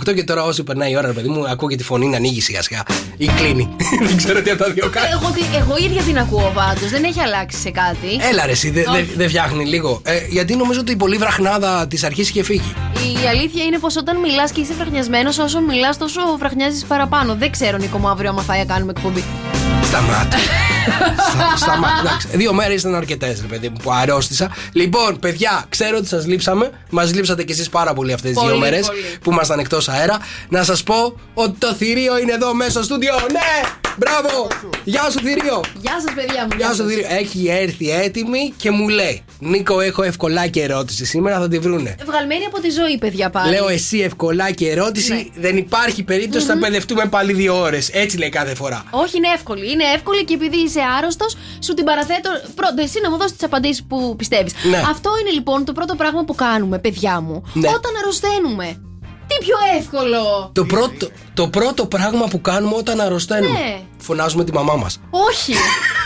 [0.09, 2.16] 104,8 και τώρα όσο περνάει η ώρα, ρε παιδί μου, ακούω και τη φωνή να
[2.16, 2.82] ανοίγει σιγά σιγά.
[3.16, 3.76] Ή κλείνει.
[4.09, 5.06] Δεν ξέρω τι από τα δύο κάνει.
[5.12, 8.08] Εγώ, τι- εγώ ίδια την ακούω πάντως, δεν έχει αλλάξει σε κάτι.
[8.30, 9.12] Έλα ρε, εσύ, δεν δε, Όχι.
[9.17, 10.00] δε φτιάχνει λίγο.
[10.04, 12.75] Ε, γιατί νομίζω ότι η πολύ βραχνάδα της αρχής είχε φύγει.
[13.23, 17.34] Η αλήθεια είναι πως όταν μιλάς και είσαι βραχνιασμένος, όσο μιλάς, τόσο βραχνιάζεις παραπάνω.
[17.34, 19.25] Δεν ξέρω, Νίκο μου, αύριο άμα θα κάνουμε εκπομπή.
[19.90, 20.36] Σταμάτα.
[21.30, 22.00] Στα- Σταμάτα.
[22.00, 24.50] Εντάξει, δύο μέρες ήταν αρκετές, ρε παιδί μου, που αρρώστησα.
[24.72, 26.70] Λοιπόν, παιδιά, ξέρω ότι σας λείψαμε.
[26.90, 28.98] Μας λείψατε κι εσείς πάρα πολύ αυτές τις Πολύ, δύο μέρες πολύ.
[29.22, 30.18] που ήμασταν εκτός αέρα.
[30.48, 33.12] Να σας πω ότι το θηρίο είναι εδώ μέσα στο στούντιο.
[33.32, 33.68] Ναι!
[33.96, 34.46] Μπράβο!
[34.84, 35.60] Γεια σου, θηρίο!
[35.80, 36.56] Γεια σας, παιδιά μου.
[36.56, 36.86] Γεια σου, σας.
[36.86, 37.06] θηρίο.
[37.08, 41.94] Έχει έρθει έτοιμη και μου λέει: Νίκο, έχω ευκολάκι ερώτηση σήμερα, θα τη βρούνε.
[42.06, 43.50] Βγαλμένη από τη ζωή, παιδιά πάλι.
[43.50, 45.12] Λέω εσύ ευκολάκι ερώτηση.
[45.12, 45.24] Ναι.
[45.40, 47.88] Δεν υπάρχει περίπτωση θα παιδευτούμε πάλι δύο ώρες.
[47.88, 48.84] Έτσι λέει κάθε φορά.
[48.90, 49.70] Όχι, είναι εύκολη.
[49.80, 52.30] Είναι εύκολη και επειδή είσαι άρρωστος, σου την παραθέτω.
[52.54, 54.52] Πρώτα, εσύ να μου δώσεις τις απαντήσεις που πιστεύεις.
[54.71, 54.76] Ναι.
[54.90, 57.69] Αυτό είναι λοιπόν το πρώτο πράγμα που κάνουμε, παιδιά μου, Ναι.
[57.69, 58.82] όταν αρρωσταίνουμε.
[59.26, 60.50] Τι πιο εύκολο.
[60.54, 63.58] Το πρώτο, το πρώτο πράγμα που κάνουμε όταν αρρωσταίνουμε.
[63.58, 63.80] Ναι.
[63.99, 65.00] Φωνάζουμε τη μαμά μας.
[65.10, 65.52] Όχι.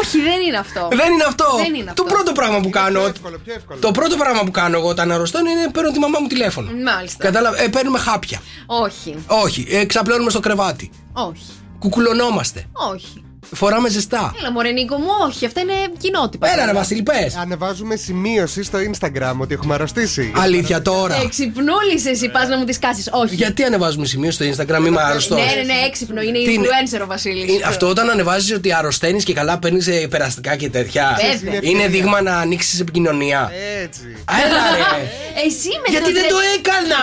[0.00, 0.88] Όχι, δεν είναι αυτό.
[0.90, 1.44] Δεν είναι αυτό.
[1.56, 2.14] Δεν είναι Το αυτό.
[2.14, 2.98] πρώτο πράγμα που κάνω.
[3.00, 3.78] Πιο εύκολο, πιο εύκολο.
[3.80, 6.70] Το πρώτο πράγμα που κάνω εγώ όταν αρρωσταίνω είναι παίρνω τη μαμά μου τηλέφωνο.
[6.84, 7.24] Μάλιστα.
[7.24, 7.62] Κατάλαβε.
[7.64, 8.40] Ε, παίρνουμε χάπια.
[8.66, 9.24] Όχι.
[9.26, 9.66] Όχι.
[9.70, 10.90] Ε, ξαπλώνουμε στο κρεβάτι.
[11.12, 11.42] Όχι.
[11.78, 12.64] Κουκουλωνόμαστε.
[12.92, 13.24] Όχι.
[13.54, 14.34] Φοράμε ζεστά.
[14.40, 15.46] Έλα, μωρέ Νίκο μου, όχι.
[15.46, 16.52] Αυτά είναι κοινότυπα.
[16.52, 17.36] Έλα ρε Βασίλη, πες.
[17.36, 20.32] Ανεβάζουμε σημείωση στο Instagram ότι έχουμε αρρωστήσει.
[20.36, 21.14] Αλήθεια τώρα.
[21.24, 23.08] Εξυπνούλη εσύ, πας να μου τις κάσεις.
[23.12, 23.34] Όχι.
[23.34, 25.34] Γιατί ανεβάζουμε σημείο στο Instagram, είμαι άρρωστο.
[25.34, 26.20] Ναι, ναι, ναι, έξυπνο.
[26.20, 27.64] Είναι Τι είναι; influencer ο Βασίλης.
[27.64, 31.18] Αυτό όταν ανεβάζεις ότι αρρωσταίνεις και καλά παίρνεις περαστικά και τέτοια.
[31.42, 31.58] Βέβαια.
[31.62, 33.52] Είναι δείγμα να ανοίξεις επικοινωνία.
[33.82, 34.00] Έτσι.
[34.44, 35.08] Έλα ρε.
[35.46, 37.02] Εσύ με Γιατί δεν τρε- το έκανα;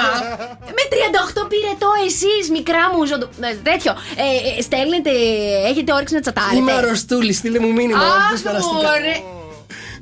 [0.77, 3.29] Με 38 πυρετό εσείς, μικρά μου ζωντο...
[3.41, 3.91] ε, Τέτοιο.
[4.23, 5.09] Ε, ε, στέλνετε,
[5.69, 6.55] έχετε όρεξη να τσατάρετε.
[6.57, 7.99] Είμαι αρρωστούλη, στείλε μου μήνυμα.
[7.99, 8.73] Αχ, πες περαστικά.
[8.73, 9.21] μωρέ.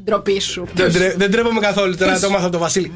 [0.04, 0.68] Ντροπή σου.
[0.74, 2.92] Δεν, τρέ, δεν τρέπομαι καθόλου τώρα, το μάθα το Βασίλη.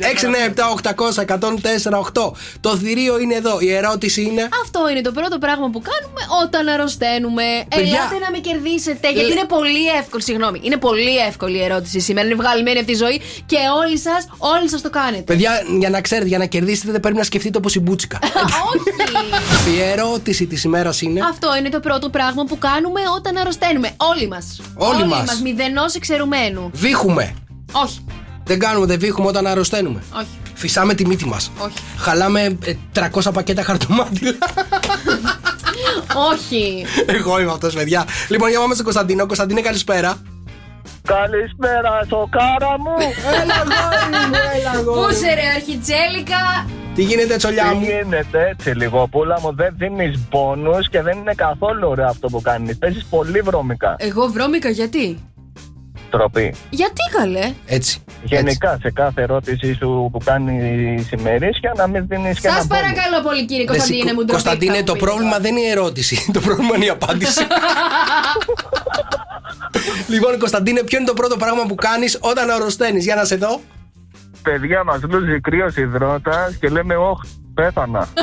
[2.13, 2.31] 697-800-1048.
[2.61, 3.59] Το θηρίο είναι εδώ.
[3.59, 4.49] Η ερώτηση είναι.
[4.63, 7.43] Αυτό είναι το πρώτο πράγμα που κάνουμε όταν αρρωσταίνουμε.
[7.75, 7.85] Παιδιά.
[7.85, 9.11] Ελάτε να με κερδίσετε.
[9.11, 9.31] Γιατί Ε.
[9.31, 10.23] είναι πολύ εύκολη.
[10.23, 10.59] Συγγνώμη.
[10.63, 12.27] Είναι πολύ εύκολη η ερώτηση σήμερα.
[12.27, 15.21] Είναι βγαλμένη από τη ζωή και όλοι σας όλοι σας το κάνετε.
[15.23, 18.19] Παιδιά, για να ξέρετε, για να κερδίσετε δεν πρέπει να σκεφτείτε όπως η Μπούτσικα.
[18.73, 19.75] Όχι.
[19.77, 21.19] η ερώτηση της ημέρας είναι.
[21.29, 23.91] Αυτό είναι το πρώτο πράγμα που κάνουμε όταν αρρωσταίνουμε.
[23.97, 24.61] Όλοι μας.
[24.75, 25.25] Όλοι μας.
[25.27, 25.41] μας.
[25.41, 26.71] Μηδενός εξαιρουμένου.
[26.97, 27.33] Βήχουμε.
[27.71, 28.05] Όχι.
[28.43, 30.03] Δεν κάνουμε, δεν βήχουμε όταν αρρωσταίνουμε.
[30.15, 30.27] Όχι.
[30.53, 31.51] Φυσάμε τη μύτη μας.
[31.59, 31.75] Όχι.
[31.97, 34.31] Χαλάμε ε, 300 πακέτα χαρτομάτιλα.
[36.31, 36.85] Όχι.
[37.05, 38.05] Εγώ είμαι αυτός, παιδιά.
[38.29, 39.25] Λοιπόν, για πάμε στον Κωνσταντίνο.
[39.25, 40.21] Κωνσταντίνε, καλησπέρα.
[41.03, 42.95] Καλησπέρα, σοκάρα μου.
[43.41, 48.47] Έλα, αγόρι μου, έλα, αγόρι Πού σε ρε αρχιτζέλικα; Τι γίνεται, τσολιά Τι μου; γίνεται
[48.49, 52.77] έτσι λίγο, πούλα μου, δεν δίνεις πόνου και δεν είναι καθόλου ωραίο αυτό που κάνεις.
[52.77, 53.95] Παίζεις πολύ βρώμικα.
[53.97, 55.17] Εγώ βρώμικα γιατί;
[56.09, 56.53] Τροπή.
[56.69, 58.01] Γιατί καλέ; Έτσι.
[58.23, 60.53] Γενικά σε κάθε ερώτησή σου που κάνει
[61.19, 62.81] ημερήσια να μην δίνεις και ένα Σα πόνο.
[62.81, 64.25] παρακαλώ πολύ, κύριε Δε, Κωνσταντίνε Κω- μου.
[64.25, 65.41] ντροπή Κωνσταντίνε, θα μου το πείτε πρόβλημα τώρα.
[65.43, 66.25] δεν είναι η ερώτηση.
[66.35, 67.43] Το πρόβλημα είναι η απάντηση.
[70.13, 73.59] λοιπόν, Κωνσταντίνε, ποιο είναι το πρώτο πράγμα που κάνεις όταν αρρωσταίνεις; Για να σε δω.
[74.41, 78.07] Παιδιά μας λούζει κρύος υδρότας και λέμε, Ωχ, πέθανα.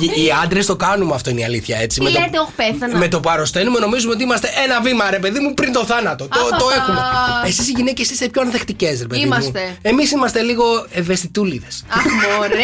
[0.00, 1.78] Οι, οι άντρες το κάνουμε αυτό είναι η αλήθεια.
[1.78, 1.98] Έτσι.
[1.98, 2.98] Τι με λέτε, το, «Ωχ, πέθανα».
[2.98, 6.28] Με το που αρρωσταίνουμε, νομίζουμε ότι είμαστε ένα βήμα, ρε παιδί μου, πριν το θάνατο.
[6.28, 6.82] Το, το Αχαχα.
[6.82, 7.00] έχουμε.
[7.48, 9.60] Εσείς οι γυναίκες είστε πιο ανθεκτικές, ρε παιδί Είμαστε.
[9.60, 9.76] μου.
[9.82, 11.84] Εμείς είμαστε λίγο ευαισθητούλιδες.
[11.88, 12.54] Αχ, μωρέ.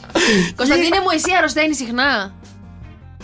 [0.56, 2.34] Κωνσταντίνε μου, εσύ αρρωσταίνεις συχνά;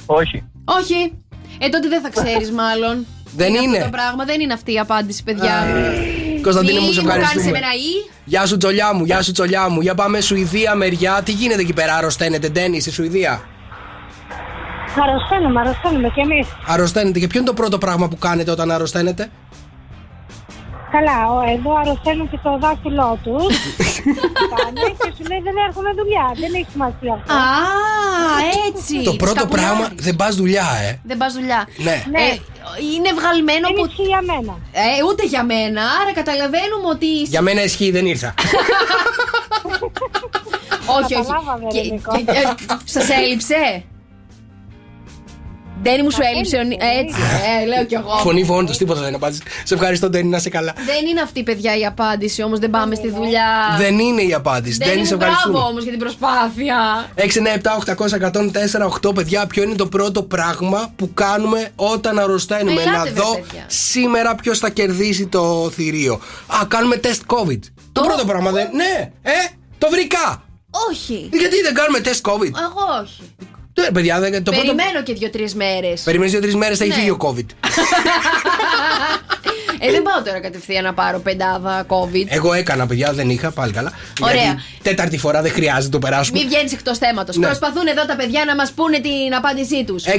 [0.07, 0.45] Όχι.
[0.64, 1.12] Όχι.
[1.59, 3.07] Ε, τότε δεν θα ξέρεις, μάλλον.
[3.37, 3.79] Δεν αυτό είναι.
[3.79, 5.67] το πράγμα, δεν είναι αυτή η απάντηση, παιδιά.
[6.44, 7.59] Κωνσταντίνε μου, Μη σε μου κάνεις ευχαριστούμε.
[7.59, 7.92] εμένα ή;
[8.24, 9.80] Γεια σου, τσολιά μου, γεια σου, τσολιά μου.
[9.80, 11.22] Για πάμε Σουηδία, μεριά.
[11.24, 13.35] Τι γίνεται εκεί πέρα, αρρωσταίνετε, Ντένι, στη Σουηδία;
[15.02, 16.46] Αρρωσταίνουμε, αρρωσταίνουμε κι εμείς.
[16.66, 19.30] Αρρωσταίνετε και ποιο είναι το πρώτο πράγμα που κάνετε όταν αρρωσταίνετε;
[20.94, 23.44] Καλά, ο, εδώ αρρωσταίνουν και το δάχτυλό τους.
[24.52, 26.26] Κάνε και σου λέει δεν έρχομαι δουλειά.
[26.42, 27.33] Δεν έχει σημασία αυτό.
[27.35, 27.42] Α,
[28.68, 28.94] έτσι.
[29.02, 29.70] το Τους πρώτο καπουλάρεις.
[29.76, 31.00] πράγμα δεν πας δουλειά, ε.
[31.04, 31.61] Δεν πας δουλειά.
[31.87, 31.96] Ναι.
[32.20, 32.26] Ε,
[32.94, 33.87] είναι βγαλμένο Δεν που.
[33.87, 34.52] ισχύει για μένα.
[34.72, 37.07] Ε, ούτε για μένα, άρα καταλαβαίνουμε ότι.
[37.35, 38.35] Για μένα ισχύει, δεν ήρθα.
[40.87, 41.26] Όχι, όχι.
[41.26, 42.12] Καταλάβαμε, ρε, Νίκο.
[42.85, 43.85] Σας έλειψε;
[45.85, 46.57] Ντένι μου σου έλειψε.
[46.57, 47.16] ο Νι- Έτσι,
[47.62, 48.16] ε, λέω κι εγώ.
[48.16, 49.42] Φωνή φώνη τίποτα δεν απάντησε.
[49.64, 50.73] Σε ευχαριστώ, Ντένι, να είσαι καλά.
[50.87, 52.59] Δεν είναι αυτή, παιδιά, η απάντηση όμως.
[52.59, 53.47] Δεν πάμε στη δουλειά.
[53.79, 54.77] Δεν είναι η απάντηση.
[54.79, 55.68] Δεν Ντένι, σε είναι μπράβο ευχαριστούμε.
[55.70, 56.77] όμως για την προσπάθεια.
[59.09, 62.81] 697-800-1048, παιδιά, ποιο είναι το πρώτο πράγμα που κάνουμε όταν αρρωσταίνουμε.
[62.83, 63.64] Ελάτε, να βρε, δω παιδιά.
[63.66, 66.14] σήμερα ποιος θα κερδίσει το θηρίο.
[66.47, 67.59] Α, κάνουμε τεστ COVID.
[67.92, 68.68] Το Ω, πρώτο πράγμα δεν.
[68.73, 69.33] Ναι, ε,
[69.79, 70.42] το βρήκα.
[70.90, 71.29] Όχι.
[71.33, 73.23] Γιατί δεν κάνουμε τεστ COVID; Εγώ όχι.
[73.81, 74.61] Ναι, παιδιά, δεν, το πρώτο.
[74.61, 76.01] Περιμένω και δύο-τρεις μέρες.
[76.01, 76.99] Περιμένεις δύο-τρεις μέρες θα έχει Ναι.
[76.99, 77.47] φύγει ο COVID.
[79.87, 82.25] Ε, δεν πάω τώρα κατευθείαν να πάρω πεντάδα COVID.
[82.29, 83.93] Εγώ έκανα, παιδιά, δεν είχα, πάλι καλά.
[84.21, 84.35] Ωραία.
[84.43, 86.39] Γιατί τέταρτη φορά δεν χρειάζεται, το περάσουμε.
[86.39, 87.37] Μην βγαίνεις εκτός θέματος.
[87.37, 87.47] Ναι.
[87.47, 90.05] Προσπαθούν εδώ τα παιδιά να μας πούνε την απάντησή τους.
[90.05, 90.15] 697-800-1048.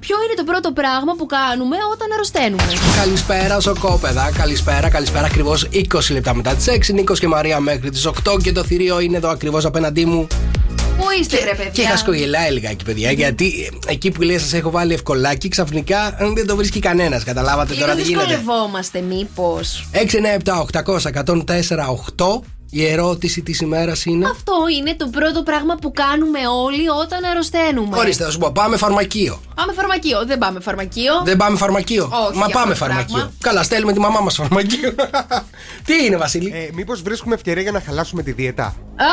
[0.00, 2.62] Ποιο είναι το πρώτο πράγμα που κάνουμε όταν αρρωσταίνουμε;
[2.96, 4.30] Καλησπέρα, σοκόπεδα.
[4.38, 5.26] Καλησπέρα, καλησπέρα.
[5.26, 6.92] Ακριβώς 20 λεπτά μετά τις 6.
[6.92, 8.12] Νίκος και Μαρία μέχρι τις 8.
[8.42, 10.26] Και το θηρίο είναι εδώ ακριβώς απέναντί μου.
[10.96, 13.12] Πού είστε, ρε παιδιά; Και χασκογελάει λιγάκι, παιδιά.
[13.12, 17.24] Γιατί ε, εκεί που λέει σας έχω βάλει ευκολάκι, ξαφνικά ε, δεν το βρίσκει κανένας.
[17.24, 18.24] Καταλάβατε Λίγο τώρα τι γίνεται.
[18.26, 19.86] δυσκολευόμαστε, μήπως.
[19.92, 22.40] 697-800-1048.
[22.70, 24.26] Η ερώτηση της ημέρας είναι.
[24.30, 27.98] Αυτό είναι το πρώτο πράγμα που κάνουμε όλοι όταν αρρωσταίνουμε.
[27.98, 29.40] Ορίστε, θα σου πω, πάμε φαρμακείο.
[29.54, 30.24] Πάμε φαρμακείο.
[30.26, 31.22] Δεν πάμε φαρμακείο.
[31.24, 32.04] Δεν πάμε φαρμακείο.
[32.28, 33.14] Όχι, Μα για πάμε αυτό το φαρμακείο.
[33.14, 33.32] πράγμα.
[33.40, 34.94] Καλά, στέλνουμε τη μαμά μας φαρμακείο.
[35.86, 38.74] Τι είναι, Βασίλη; Ε, Μήπως βρίσκουμε ευκαιρία για να χαλάσουμε τη δίαιτα;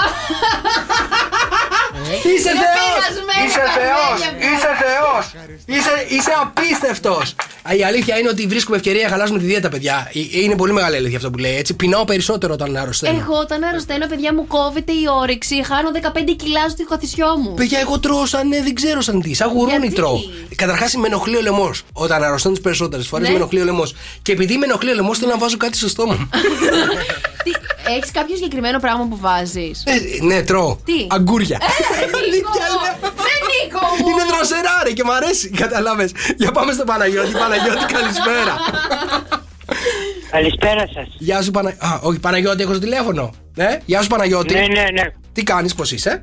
[2.34, 2.94] Είσαι Είναι θεός!
[2.98, 4.18] πειρασμένα Είσαι τα θεός!
[4.22, 4.50] παιδιά.
[4.52, 5.24] Είσαι θεός!
[5.66, 7.36] Είσαι, είσαι απίστευτος!
[7.70, 10.12] Α, Η αλήθεια είναι ότι βρίσκουμε ευκαιρία να χαλάσουμε τη δίαιτα, παιδιά.
[10.14, 11.56] Ε, Είναι πολύ μεγάλη αλήθεια αυτό που λέει.
[11.58, 13.20] Έτσι, πεινάω περισσότερο όταν αρρωσταίνω.
[13.20, 15.64] Εγώ όταν αρρωσταίνω, παιδιά μου κόβεται η όρεξη.
[15.66, 17.54] Χάνω 15 κιλά στο χωθισιό μου.
[17.54, 19.34] Παιδιά, εγώ τρώω σαν ε, δεν ξέρω σαν τι.
[19.34, 20.20] Σαν γουρούνι Γιατί; τρώω.
[20.56, 21.84] Καταρχάς με ενοχλεί ο λαιμός.
[21.94, 23.32] Όταν αρρωσταίνω τις περισσότερες φορές Ναι.
[23.34, 23.94] με ενοχλεί ο λαιμός.
[24.22, 26.30] Και επειδή με ενοχλεί ο λαιμός, θέλω να βάζω κάτι στο στόμα μου.
[27.98, 30.76] Έχεις κάποιο συγκεκριμένο πράγμα που βάζεις; Ε, ναι, τρώω.
[30.86, 31.58] Τι; Αγκούρια.
[32.34, 32.52] Νίκο!
[33.04, 34.10] Δεν Νίκο μου!
[34.10, 35.50] Είναι δροσερά, ρε, και μ' αρέσει.
[35.50, 36.10] Κατάλαβε.
[36.38, 37.32] Για πάμε στο Παναγιώτη.
[37.32, 38.54] Παναγιώτη, καλησπέρα.
[40.32, 41.08] Καλησπέρα σας.
[41.18, 41.86] Γεια σου, Παναγιώτη.
[41.86, 43.30] Α, όχι, Παναγιώτη, έχω στο τηλέφωνο.
[43.56, 44.54] Ε, γεια σου, Παναγιώτη.
[44.54, 45.04] Ναι, ναι, ναι.
[45.34, 46.22] Τι κάνεις, πώς είσαι;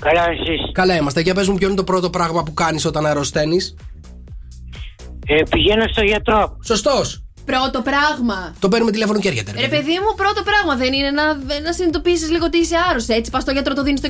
[0.00, 1.20] Καλά, εσείς; Καλά είμαστε.
[1.20, 3.74] Για πες μου, ποιο είναι το πρώτο πράγμα που κάνεις όταν αρρωσταίνεις;
[5.26, 6.56] Ε, πηγαίνω στο γιατρό.
[6.64, 7.21] Σωστός.
[7.44, 8.54] Πρώτο πράγμα.
[8.58, 9.52] Το παίρνουμε τηλέφωνο και έρχεται.
[9.60, 11.24] Ρε παιδί μου, πρώτο πράγμα δεν είναι να,
[11.64, 13.14] να συνειδητοποιήσεις λίγο ότι είσαι άρρωστη.
[13.14, 14.08] Έτσι, πας στο γιατρό, το δίνεις στο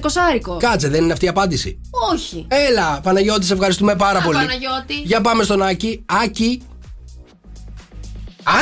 [0.55, 0.57] 20.
[0.59, 1.81] Κάτσε, δεν είναι αυτή η απάντηση.
[2.13, 2.47] Όχι.
[2.69, 4.37] Έλα, Παναγιώτη, σε ευχαριστούμε πάρα Α, πολύ.
[4.39, 4.95] Παναγιώτη.
[5.05, 6.05] Για πάμε στον Άκη.
[6.25, 6.63] Άκη.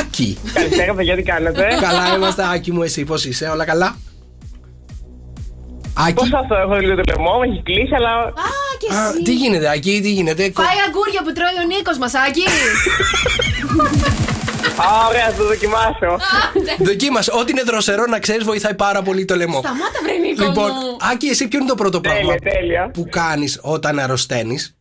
[0.01, 0.39] Άκη.
[0.53, 3.97] Καλησπέρα, παιδιά, τι κάνετε; καλά είμαστε, Άκη μου, εσύ πώς είσαι, όλα καλά;
[5.95, 6.25] Άκη.
[6.35, 8.11] αυτό έχω λίγο το λαιμό, μου έχει κλείσει, αλλά.
[8.19, 8.33] Α,
[8.79, 9.23] και Α, εσύ.
[9.23, 12.43] τι γίνεται, Άκη, τι γίνεται; Φάει αγκούρια που τρώει ο Νίκος Μασάκη.
[12.43, 12.53] Α,
[15.09, 16.19] ωραία, θα το δοκιμάσω.
[16.79, 17.31] Δοκίμασε.
[17.35, 19.59] Ό,τι είναι δροσερό να ξέρεις βοηθάει πάρα πολύ το λαιμό.
[19.59, 20.97] Σταμάτα, βρε Νίκο Λοιπόν, μου.
[21.13, 22.91] Άκη, εσύ ποιο είναι το πρώτο πράγμα Τέλεια, τέλεια.
[22.93, 24.75] που κάνεις όταν αρρωσταίνεις;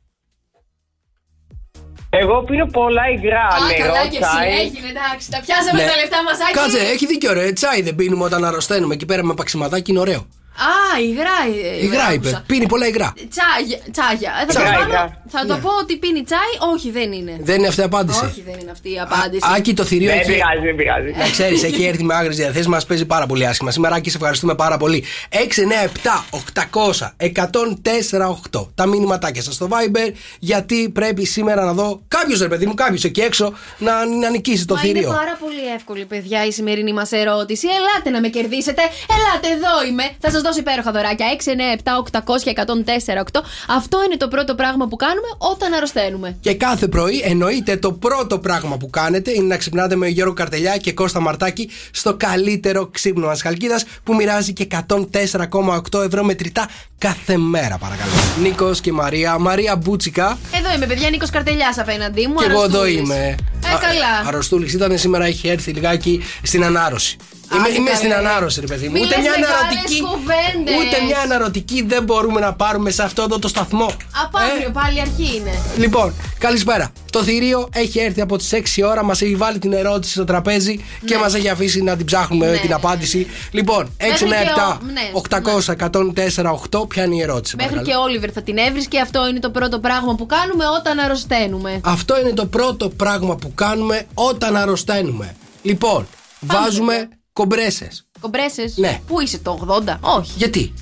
[2.10, 4.60] Εγώ πίνω πολλά υγρά, Α, νερό, καλά και εσύ, τσάι.
[4.60, 5.30] έγινε, εντάξει.
[5.32, 6.60] Τα πιάσαμε τα λεφτά μας, Άκη.
[6.60, 6.62] Ναι.
[6.62, 7.52] Κάτσε, έχει δίκιο ρε.
[7.52, 8.94] Τσάι δεν πίνουμε όταν αρρωσταίνουμε.
[8.94, 10.28] Εκεί πέρα με παξιματάκι είναι ωραίο.
[10.72, 11.38] Α, υγρά.
[11.80, 12.28] ε, Υγρά είπε.
[12.28, 12.44] άκουσα.
[12.48, 13.14] Πίνει πολλά υγρά.
[13.34, 13.78] Τσάγια.
[13.92, 14.32] τσάγια.
[14.42, 14.72] Ε, θα, Τσάγια.
[14.72, 16.52] το βάλω- θα το πω ότι πίνει τσάι.
[16.74, 17.38] Όχι, δεν είναι.
[17.42, 18.26] Δεν είναι αυτή η απάντηση.
[18.26, 19.44] Όχι, δεν είναι αυτή η απάντηση.
[19.56, 20.32] Άκη, το θηρίο Δεν έχει.
[20.32, 21.12] πειράζει, δεν πειράζει.
[21.18, 23.72] Να ξέρεις, έχει έρθει με άγριε διαθέσεις, μας παίζει πάρα πολύ άσχημα.
[23.72, 25.04] Σήμερα, Άκη, σε ευχαριστούμε πάρα πολύ.
[25.30, 28.70] 6, 9, 7, 800, 104, 8.
[28.76, 33.04] Τα μήνυματάκια σας στο Viber, γιατί πρέπει σήμερα να δω κάποιος ρε παιδί μου, κάποιος
[33.04, 35.10] εκεί έξω να, να νικήσει το Μα είναι θηρίο.
[35.12, 37.68] πάρα πολύ εύκολη, παιδιά, η σημερινή μας ερώτηση.
[37.68, 38.82] Ελάτε να με κερδίσετε.
[39.16, 40.04] Ελάτε, εδώ είμαι.
[40.20, 41.26] Θα σας δώσω υπέροχα δωράκια.
[41.38, 43.42] 6, 9, 7, 800 και 104, 8.
[43.68, 46.38] Αυτό είναι το πρώτο πράγμα που κάνουμε όταν αρρωσταίνουμε.
[46.40, 50.78] Και κάθε πρωί εννοείται το πρώτο πράγμα που κάνετε είναι να ξυπνάτε με Γιώργο Καρτελιά
[50.78, 57.38] και Κώστα Μαρτάκη στο καλύτερο ξύπνο μας Χαλκίδας που μοιράζει και 104,8 ευρώ μετρητά κάθε
[57.38, 58.12] μέρα, παρακαλώ.
[58.42, 59.38] Νίκος και Μαρία.
[59.38, 60.38] Μαρία Μπούτσικα.
[60.60, 62.36] Εδώ είμαι, παιδιά, Νίκος Καρτελιάς απέναντί μου.
[62.36, 63.00] Και εγώ εδώ Αρρωστούλης.
[63.00, 63.36] είμαι.
[63.66, 64.28] Ε, καλά.
[64.28, 67.18] Αρρωστούλης ήταν σήμερα, έχει έρθει λιγάκι στην ανάρρωση.
[67.54, 67.96] Είμαι, Άντε, είμαι καλέ.
[67.98, 68.92] στην ανάρρωση, ρε παιδί μου.
[68.92, 70.76] Μη Ούτε λες μια, μεγάλες αναρωτική, κουβέντες.
[70.80, 73.92] ούτε μια αναρωτική δεν μπορούμε να πάρουμε σε αυτό εδώ το σταθμό.
[74.24, 75.52] Από αύριο Ε, πάλι αρχή είναι.
[75.78, 76.92] Λοιπόν, καλησπέρα.
[77.12, 80.86] Το θηρίο έχει έρθει από τις 6 ώρα, μας έχει βάλει την ερώτηση στο τραπέζι
[81.06, 83.28] και μας έχει αφήσει να την ψάχνουμε Ναι, την ναι, απάντηση.
[83.52, 86.88] Λοιπόν, 6, Μέχρι 9, και 7, ο- ναι, 800, 104, 8.
[86.88, 89.00] Ποια είναι η ερώτηση, Μέχρι παρακαλώ; και Όλιβερ θα την έβρισκε.
[89.00, 91.80] Αυτό είναι το πρώτο πράγμα που κάνουμε όταν αρρωσταίνουμε.
[91.84, 95.36] Αυτό είναι το πρώτο πράγμα που κάνουμε όταν αρρωσταίνουμε.
[95.62, 96.08] Λοιπόν,
[96.40, 98.06] βάζουμε κομπρέσες.
[98.20, 99.02] Κομπρέσες; Ναι.
[99.08, 100.32] Πού είσαι το 80, Όχι.
[100.36, 100.74] Γιατί;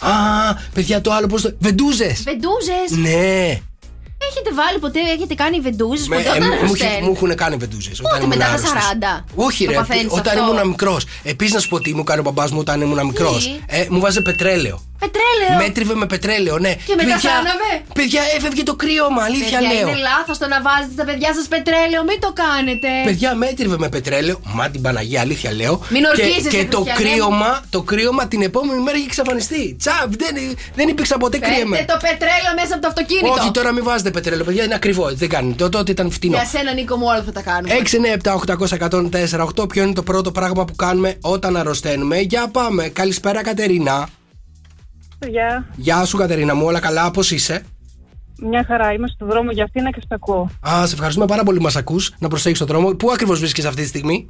[0.00, 0.10] Α,
[0.74, 1.56] παιδιά, το άλλο πώς το.
[1.58, 2.22] Βεντούζες!
[2.22, 3.60] Βεντούζες; Ναι!
[4.30, 7.04] Έχετε βάλει ποτέ, έχετε κάνει βεντούζες Με- ποτέ ε, όταν μου, μου, αρρωσταίνουν.
[7.04, 8.00] μου έχουν κάνει βεντούζες.
[8.00, 8.58] Πότε, μετά τα
[9.20, 9.24] 40?
[9.34, 9.76] Όχι, Το ρε.
[9.76, 11.04] παθαίνεις Όταν αυτό; ήμουν μικρός.
[11.22, 13.44] Επίση, να σου πω τι μου κάνει ο μπαμπάς μου όταν ήμουν μικρός.
[13.44, 14.80] Τι; Ε, μου βάζε πετρέλαιο.
[14.98, 16.72] Πετρέλαιο; Μέτριβε με πετρέλαιο, ναι.
[16.74, 17.72] Και μετά παιδιά, θάναβε.
[17.94, 19.88] παιδιά, έφευγε το κρύωμα, αλήθεια Παιδιά, λέω.
[19.88, 22.88] είναι λάθος το να βάζετε στα παιδιά σας πετρέλαιο, μην το κάνετε.
[23.04, 24.40] Παιδιά, μέτριβε με πετρέλαιο.
[24.58, 25.74] Μα την Παναγία, αλήθεια λέω.
[25.88, 27.14] Μην και, ορκίζεσαι, και το Χριστιανέ μου.
[27.14, 29.76] κρύωμα, το κρύωμα την επόμενη μέρα είχε εξαφανιστεί.
[29.80, 30.34] Τσαβ, δεν,
[30.74, 31.76] δεν υπήρξα ποτέ κρύωμα.
[31.76, 33.34] Φέρτε το πετρέλαιο μέσα από το αυτοκίνητο.
[33.38, 35.14] Όχι, τώρα μην βάζετε πετρέλαιο, παιδιά, είναι ακριβό.
[35.14, 35.52] Δεν κάνει.
[35.52, 36.36] Το, τότε ήταν φτηνό.
[36.36, 37.74] Για σένα, Νίκο μου, όλα θα τα κάνουμε.
[37.84, 38.88] 6, 9, 7, 800,
[39.30, 39.68] 104, 8.
[39.68, 42.18] Ποιο είναι το πρώτο πράγμα που κάνουμε όταν αρρωσταίνουμε.
[42.18, 42.88] Για πάμε.
[42.88, 44.08] Καλησπέρα, Κατερίνα.
[45.28, 45.66] Γεια.
[45.76, 46.64] Γεια σου, Κατερίνα μου.
[46.64, 47.62] Όλα καλά, πώς είσαι;
[48.42, 48.92] Μια χαρά.
[48.92, 50.50] Είμαι στον δρόμο για Αθήνα και στα ακούω.
[50.68, 52.12] Α, σε ευχαριστούμε πάρα πολύ που μας ακούς.
[52.18, 52.90] Να προσέχεις τον δρόμο.
[52.90, 54.26] Πού ακριβώς βρίσκεσαι αυτή τη στιγμή;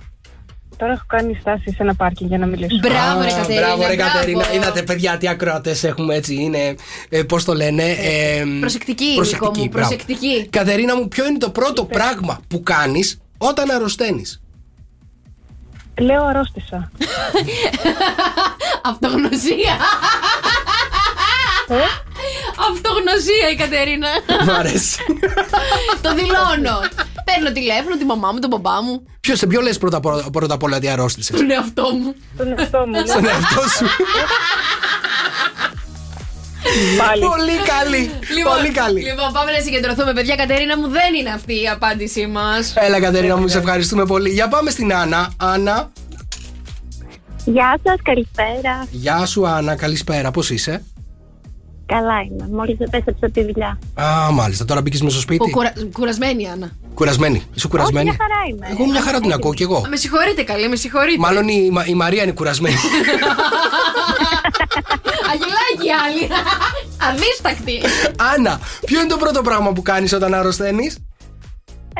[0.78, 2.78] Τώρα έχω κάνει στάση σε ένα πάρκινγκ για να μιλήσω.
[2.82, 3.60] Μπράβο, ρε Α, Κατερίνα.
[3.66, 4.12] Μπράβο, ρε μπράβο.
[4.12, 4.52] Κατερίνα.
[4.54, 6.34] Είδατε, παιδιά, τι ακροατές έχουμε έτσι.
[6.34, 6.74] Είναι.
[7.08, 7.82] Ε, Πώς το λένε.
[7.82, 9.68] Ε, προσεκτική, Νίκο μου, μπράβο.
[9.68, 10.46] προσεκτική.
[10.50, 14.40] Κατερίνα μου, ποιο είναι το πρώτο πράγμα που κάνεις όταν αρρωσταίνεις;
[16.00, 16.90] Λέω αρρώστησα.
[18.90, 19.76] Αυτογνωσία.
[22.66, 24.08] Ε; Αυτογνωσία η Κατερίνα.
[24.46, 24.98] Μ' αρέσει.
[26.04, 26.76] το δηλώνω.
[27.24, 30.54] Παίρνω τηλέφωνο τη μαμά μου, τον μπαμπά μου, Ποιος, σε ποιο λες πρώτα, απ' πρώτα
[30.54, 32.14] απ' όλα ότι αρρώστησες; τον εαυτό μου.
[32.36, 32.92] Τον εαυτό μου.
[32.92, 33.06] λέω.
[33.06, 33.86] Στον εαυτό σου.
[36.98, 37.20] Πάλι.
[37.20, 38.10] Πολύ καλή.
[38.54, 39.00] Πολύ καλή.
[39.02, 40.36] λοιπόν, πάμε να συγκεντρωθούμε, παιδιά.
[40.36, 42.72] Κατερίνα μου, δεν είναι αυτή η απάντησή μας.
[42.76, 44.30] Έλα, Κατερίνα μου, σε ευχαριστούμε πολύ.
[44.30, 45.32] Για πάμε στην Άννα.
[45.36, 45.92] Άννα.
[47.44, 48.86] Γεια σας, καλησπέρα.
[48.90, 49.76] Γεια σου, Άννα.
[49.76, 50.30] Καλησπέρα.
[50.30, 50.84] Πώς είσαι;
[51.86, 52.48] Καλά είμαι.
[52.52, 53.78] Μόλις επέστρεψα από τη δουλειά.
[53.94, 54.64] Α, μάλιστα.
[54.64, 55.50] Τώρα μπήκες μες στο σπίτι.
[55.50, 55.72] Κουρα...
[55.92, 56.70] Κουρασμένη, η Άννα.
[56.94, 57.42] Κουρασμένη.
[57.54, 58.66] Είσαι κουρασμένη; Όχι, μια χαρά είμαι.
[58.80, 59.76] Εγώ μια χαρά την ακούω κι εγώ.
[59.76, 61.18] Α, Με συγχωρείτε, καλή, με συγχωρείτε.
[61.18, 62.74] Μάλλον η, Μα- η Μαρία είναι κουρασμένη.
[65.30, 66.28] Αγελάκι άλλη.
[67.08, 67.80] Αδίστακτη.
[68.34, 70.98] Άννα, ποιο είναι το πρώτο πράγμα που κάνεις όταν αρρωσταίνεις;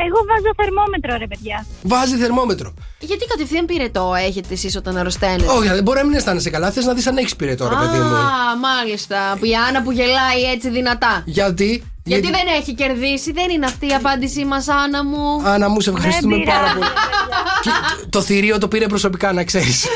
[0.05, 1.67] Εγώ βάζω θερμόμετρο, ρε παιδιά.
[1.83, 2.75] Βάζει θερμόμετρο.
[2.99, 6.71] Γιατί κατευθείαν πυρετό έχετε εσείς όταν αρρωσταίνετε; Όχι, δεν μπορεί να μην αισθάνεσαι καλά.
[6.71, 8.15] Θες να δεις αν έχεις πυρετό, ρε παιδί μου.
[8.15, 9.37] Α, μάλιστα.
[9.39, 11.23] Που η Άννα που γελάει έτσι δυνατά.
[11.27, 15.43] Γιατί; Γιατί δεν έχει κερδίσει, δεν είναι αυτή η απάντησή μας, Άννα μου.
[15.45, 16.91] Άννα μου, σε ευχαριστούμε Δεν πάρα πειράζει, πολύ.
[17.63, 17.71] Και
[18.03, 19.87] το- το θηρίο το πήρε προσωπικά, να ξέρεις.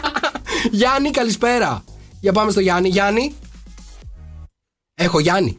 [0.70, 1.84] Γιάννη, καλησπέρα.
[2.20, 2.88] Για πάμε στο Γιάννη.
[2.88, 3.34] Γιάννη.
[4.94, 5.58] Έχω Γιάννη.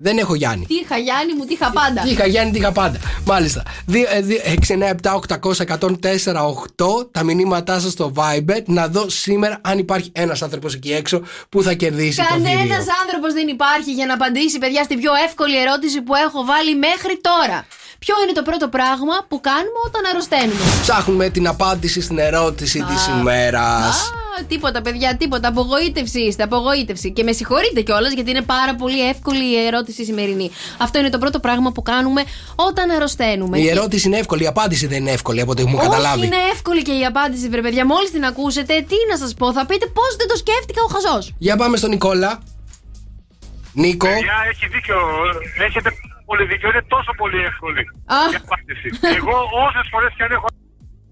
[0.00, 0.66] Δεν έχω Γιάννη.
[0.66, 2.02] Τι είχα, Γιάννη μου, τι είχα πάντα.
[2.02, 2.98] Τι είχα Γιάννη, τι είχα πάντα.
[3.24, 3.62] Μάλιστα.
[3.86, 7.08] 6, 9, 7, 800, 104, 8.
[7.10, 8.62] Τα μηνύματά σας στο Viber.
[8.66, 12.76] Να δω σήμερα αν υπάρχει ένας άνθρωπος εκεί έξω που θα κερδίσει το Κανένας θηρίο.
[13.02, 17.20] άνθρωπος δεν υπάρχει για να απαντήσει, παιδιά, στην πιο εύκολη ερώτηση που έχω βάλει μέχρι
[17.20, 17.66] τώρα.
[17.98, 23.06] Ποιο είναι το πρώτο πράγμα που κάνουμε όταν αρρωσταίνουμε; Ψάχνουμε την απάντηση στην ερώτηση της
[23.06, 24.12] ημέρας.
[24.40, 25.48] Α, τίποτα, παιδιά, τίποτα.
[25.48, 27.12] Απογοήτευση είστε, απογοήτευση.
[27.12, 30.50] Και με συγχωρείτε κιόλας γιατί είναι πάρα πολύ εύκολη η ερώτηση σημερινή.
[30.78, 33.58] Αυτό είναι το πρώτο πράγμα που κάνουμε όταν αρρωσταίνουμε.
[33.58, 36.18] Η ερώτηση είναι εύκολη, η απάντηση δεν είναι εύκολη από ό,τι έχουμε καταλάβει.
[36.18, 37.86] Όχι, είναι εύκολη και η απάντηση, βρε παιδιά.
[37.86, 41.34] Μόλις την ακούσετε, τι να σας πω, θα πείτε πώς δεν το σκέφτηκα ο χαζός.
[41.38, 42.38] Για πάμε στον Νικόλα.
[43.72, 44.06] Νίκο.
[44.06, 44.96] Παιδιά, έχει δίκιο.
[45.66, 45.90] Έχετε
[46.30, 46.68] πολύ δίκιο.
[46.72, 47.82] Είναι τόσο πολύ εύκολη
[48.18, 48.18] Α.
[48.32, 48.86] η απάντηση.
[49.18, 49.34] Εγώ
[49.66, 50.46] όσες φορές και αν έχω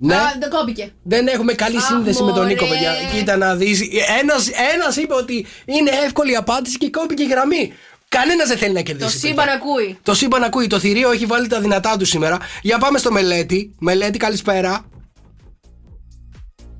[0.08, 0.14] Ναι.
[0.14, 0.84] Α, δεν κόπηκε.
[1.12, 2.76] Δεν έχουμε καλή σύνδεση με τον Νίκο, μωρέ.
[2.78, 2.92] παιδιά.
[3.12, 3.78] Κοίτα να δεις.
[4.20, 4.42] Ένας,
[4.74, 7.72] ένας είπε ότι είναι εύκολη η απάντηση και κόπηκε η γραμμή.
[8.08, 9.18] Κανένας δεν θέλει να Το κερδίσει.
[9.18, 9.52] σύμπαν παιδιά.
[9.52, 9.98] ακούει.
[10.02, 10.66] Το σύμπαν ακούει.
[10.66, 12.38] Το θηρίο έχει βάλει τα δυνατά του σήμερα.
[12.62, 13.74] Για πάμε στο μελέτη.
[13.78, 14.84] Μελέτη, καλησπέρα.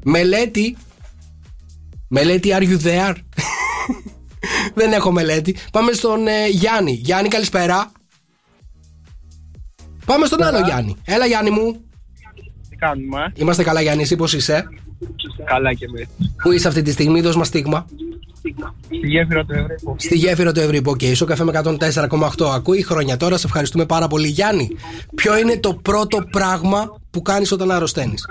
[0.05, 0.77] Μελέτη.
[2.09, 3.15] Μελέτη, are you there?
[4.79, 5.57] Δεν έχω μελέτη.
[5.73, 6.93] Πάμε στον ε, Γιάννη.
[6.93, 7.93] Γιάννη, καλησπέρα.
[10.07, 10.97] Πάμε στον άλλο Γιάννη.
[11.05, 11.81] Έλα, Γιάννη μου.
[12.71, 14.03] Τι κάνουμε, Είμαστε καλά, Γιάννη.
[14.03, 14.69] Εσύ πώς είσαι;
[15.45, 16.07] καλά και εμείς.
[16.43, 17.87] Πού είσαι αυτή τη στιγμή, δώσ' μας στίγμα.
[18.85, 19.95] Στη γέφυρα του Ευρίπου.
[19.99, 20.91] Στη γέφυρα του Ευρίπου.
[20.91, 22.45] OK, Σοκ FM 104,8.
[22.55, 23.37] Ακούει χρόνια τώρα.
[23.37, 24.71] Σε ευχαριστούμε πάρα πολύ, Γιάννη.
[25.15, 28.29] Ποιο είναι το πρώτο πράγμα που κάνεις όταν αρρωσταίνεις;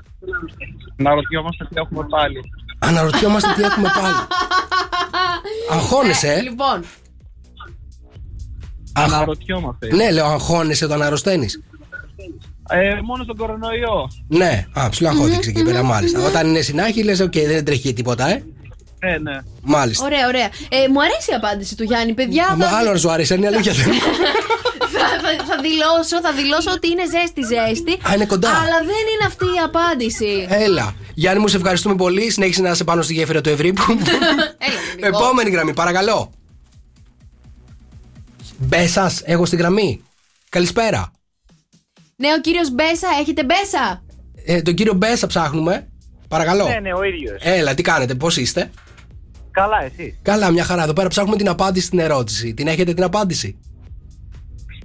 [0.96, 2.40] Να ρωτιόμαστε τι έχουμε πάλι.
[2.80, 4.16] Αναρωτιόμαστε τι έχουμε πάλι.
[5.74, 6.42] Αγχώνεσαι, ε.
[6.42, 6.84] Λοιπόν,
[8.96, 9.96] Αγχ- Να ρωτιόμαστε.
[9.96, 11.62] Ναι, λέω, αγχώνεσαι όταν αρρωσταίνεις.
[12.70, 14.10] Ε, μόνο στον κορονοϊό.
[14.28, 16.20] Ναι, α, ψιλοαγχώθηκες εκεί πέρα, μάλιστα.
[16.26, 18.44] Όταν είναι συνάχη, λες, οκ, δεν τρέχει τίποτα, ε.
[19.00, 19.38] Ε, ναι.
[19.62, 20.06] Μάλιστα.
[20.06, 20.46] ωραία, ωραία.
[20.46, 22.56] Ε, μου αρέσει η απάντηση του Γιάννη, παιδιά.
[22.58, 23.74] Μα Θα, άλλο να σου άρεσε, είναι αλήθεια.
[24.94, 27.92] θα, θα, θα δηλώσω, θα δηλώσω ότι είναι ζέστη ζέστη.
[28.10, 28.50] Α, είναι κοντά.
[28.50, 30.48] Αλλά δεν είναι αυτή η απάντηση.
[30.50, 30.94] Έλα.
[31.14, 32.32] Γιάννη μου, σε ευχαριστούμε πολύ.
[32.32, 33.84] Συνέχισε να είσαι πάνω στη γέφυρα του Ευρίπου.
[34.68, 35.08] Έλα, Νικό.
[35.08, 36.32] Επόμενη γραμμή, παρακαλώ.
[38.58, 40.02] Μπέσα, έχω στην γραμμή.
[40.50, 41.12] Καλησπέρα.
[42.16, 44.04] Ναι, ο κύριος Μπέσα, έχετε Μπέσα;
[44.46, 45.88] Ε, τον κύριο Μπέσα ψάχνουμε.
[46.28, 46.68] Παρακαλώ.
[46.68, 47.42] Ναι, ναι, ο ίδιος.
[47.44, 48.72] Έλα, τι κάνετε, πώς είστε;
[49.52, 50.20] Καλά, εσύ.
[50.22, 50.84] Καλά, μια χαρά.
[50.84, 52.54] Εδώ πέρα ψάχνουμε την απάντηση στην ερώτηση.
[52.54, 53.60] Την έχετε την απάντηση;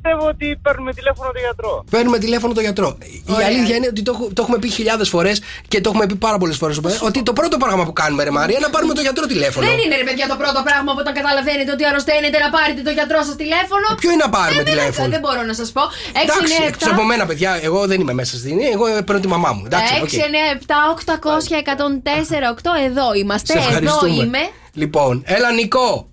[0.02, 1.84] Πιστεύω ότι παίρνουμε τηλέφωνο τον γιατρό.
[1.90, 2.88] Παίρνουμε τηλέφωνο τον γιατρό.
[3.02, 3.46] Η Ωραία.
[3.46, 5.36] αλήθεια είναι ότι το, έχω- το έχουμε πει χιλιάδες φορές
[5.68, 6.76] και το έχουμε πει πάρα πολλές φορές.
[7.08, 9.66] Ότι το πρώτο πράγμα που κάνουμε, ρε Μαρία, είναι να πάρουμε τον γιατρό τηλέφωνο.
[9.66, 12.90] Δεν είναι ρε παιδιά το πρώτο πράγμα που όταν καταλαβαίνετε ότι αρρωσταίνετε να πάρετε το
[12.98, 13.86] γιατρό σας τηλέφωνο.
[13.92, 15.82] Ε, Ποιο είναι να πάρουμε Δεν είναι- τηλέφωνο; Δεν μπορώ να σας πω.
[16.12, 16.68] 6, Εντάξει, 9, 7.
[16.72, 18.56] εκτός από μένα, παιδιά, εγώ δεν είμαι μέσα στην.
[18.74, 19.62] Εγώ παίρνω τη μαμά μου.
[19.68, 20.12] Εντάξει, οκ.
[20.12, 22.70] 6, 9, 7, 800, 104, 8.
[22.88, 23.52] Εδώ είμαστε.
[23.52, 24.22] Σε Εδώ ευχαριστούμε.
[24.24, 24.42] είμαι.
[24.72, 26.09] Λοιπόν, έλα Νίκο.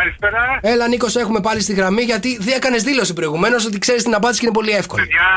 [0.00, 0.42] Καλησπέρα.
[0.72, 4.14] Έλα Νίκος, σε έχουμε πάλι στη γραμμή γιατί δεν έκανες δήλωση προηγουμένως ότι ξέρεις την
[4.14, 5.00] απάντηση και είναι πολύ εύκολη.
[5.02, 5.30] Παιδιά,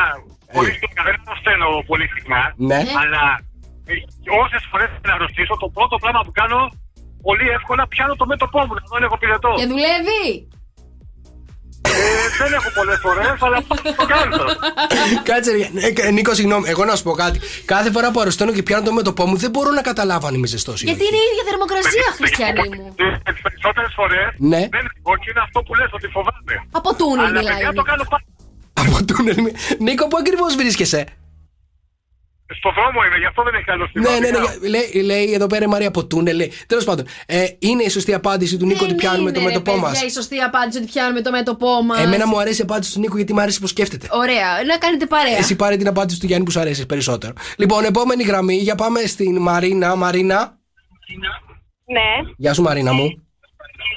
[0.57, 2.41] πολύ συχνά δεν το στέλνω πολύ συχνά.
[2.69, 2.79] Ναι.
[3.01, 3.23] Αλλά
[4.43, 6.59] όσες φορές να αρρωστήσω, το πρώτο πράγμα που κάνω
[7.27, 9.51] πολύ εύκολα πιάνω το μέτωπό μου να δω αν έχω πυρετό.
[9.61, 10.23] Και δουλεύει.
[11.87, 13.57] Ε, δεν έχω πολλές φορές, αλλά
[13.97, 14.43] το κάνω.
[15.23, 17.39] Κάτσε, ρε, ε, ε, Νίκο, συγγνώμη, εγώ να σου πω κάτι.
[17.65, 20.47] Κάθε φορά που αρρωσταίνω και πιάνω το μέτωπό μου, δεν μπορώ να καταλάβω αν είμαι
[20.47, 21.09] ζεστός ή Γιατί όχι.
[21.09, 22.93] είναι η ίδια θερμοκρασία, Χριστιανή μου.
[23.33, 24.57] Τις περισσότερες φορές Ναι.
[24.75, 26.53] δεν όχι, είναι αυτό που λες ότι φοβάμαι.
[26.71, 27.53] Από τούνελ Αλλά μιλάει.
[27.53, 27.89] παιδιά ο το Νίκος.
[27.91, 28.25] κάνω πάντα.
[28.83, 29.41] Από τούνελ.
[29.43, 31.01] μη- Νίκο, πού ακριβώς βρίσκεσαι;
[32.59, 34.67] Στο δρόμο είμαι, γι' αυτό δεν έχει άλλο Ναι, ναι, ναι.
[34.69, 36.49] Λέει, λέει εδώ πέρα η Μαρία από τούνελ.
[36.67, 39.45] Τέλος πάντων, ε, είναι η σωστή απάντηση του Νίκο ότι Δεν πιάνουμε είναι, το ρε,
[39.45, 39.91] μέτωπό μας.
[39.91, 41.99] παιδιά, η σωστή απάντηση ότι πιάνουμε το μέτωπό μας.
[41.99, 44.07] Εμένα μου αρέσει η απάντηση του Νίκο γιατί μου αρέσει πώ σκέφτεται.
[44.11, 45.37] Ωραία, να κάνετε παρέα.
[45.37, 47.33] Εσύ πάρε την απάντηση του Γιάννη που σου αρέσει περισσότερο.
[47.57, 49.95] Λοιπόν, επόμενη γραμμή, για πάμε στην Μαρίνα.
[49.95, 50.57] Μαρίνα.
[51.85, 53.07] Ναι, Γεια σου, Μαρίνα μου.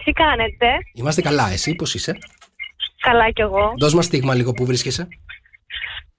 [0.04, 2.18] τι κάνετε; Είμαστε καλά, εσύ πώς είσαι;
[3.00, 3.74] Καλά κι εγώ.
[3.78, 5.08] Δώσ' μας στίγμα λίγο που βρίσκεσαι.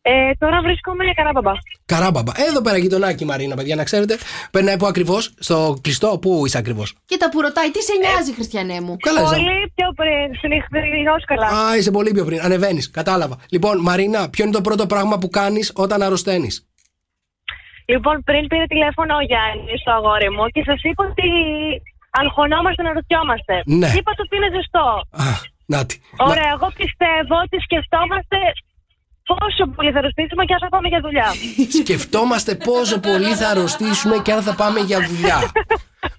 [0.10, 1.52] Ε, τώρα βρίσκομαι για καράμπαμπα.
[1.86, 2.32] Καράμπαμπα.
[2.50, 4.18] Εδώ πέρα γειτονάκι, Μαρίνα, παιδιά, να ξέρετε.
[4.52, 8.82] Περνάει που ακριβώς, στο κλειστό, πού είσαι ακριβώς; Κοίτα που ρωτάει, τι σε νοιάζει, Χριστιανέ
[8.82, 9.36] μου; Καλά, είσαι.
[9.36, 11.48] Πολύ πιο πριν, στην Ιχθυριόσκαλα.
[11.48, 12.40] Α, είσαι πολύ πιο πριν.
[12.42, 13.36] Ανεβαίνεις, κατάλαβα.
[13.50, 16.68] Λοιπόν, Μαρίνα, ποιο είναι το πρώτο πράγμα που κάνεις όταν αρρωσταίνεις;
[17.86, 21.28] Λοιπόν, πριν πήρε τηλέφωνο ο Γιάννης στο αγόρι μου και σας είπα ότι
[22.22, 23.54] αγχωνόμαστε να ρωτιόμαστε.
[23.66, 23.90] Ναι.
[23.98, 24.88] Είπατε ότι είναι ζεστό.
[25.28, 25.30] Α,
[25.74, 25.96] νάτι.
[26.30, 28.38] Ωραία, εγώ πιστεύω ότι σκεφτόμαστε
[29.28, 31.34] πόσο πολύ θα ρωτήσουμε και αν θα πάμε για δουλειά.
[31.82, 35.52] Σκεφτόμαστε πόσο πολύ θα αρρωστήσουμε και αν θα πάμε για δουλειά.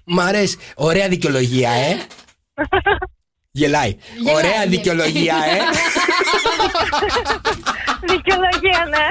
[0.03, 0.57] Μ' αρέσει.
[0.75, 1.97] Ωραία δικαιολογία, ε.
[3.51, 3.97] Γελάει.
[4.17, 4.67] Γελάει, Ωραία γελάει.
[4.67, 5.57] δικαιολογία, ε.
[8.13, 9.05] Δικαιολογία, ναι.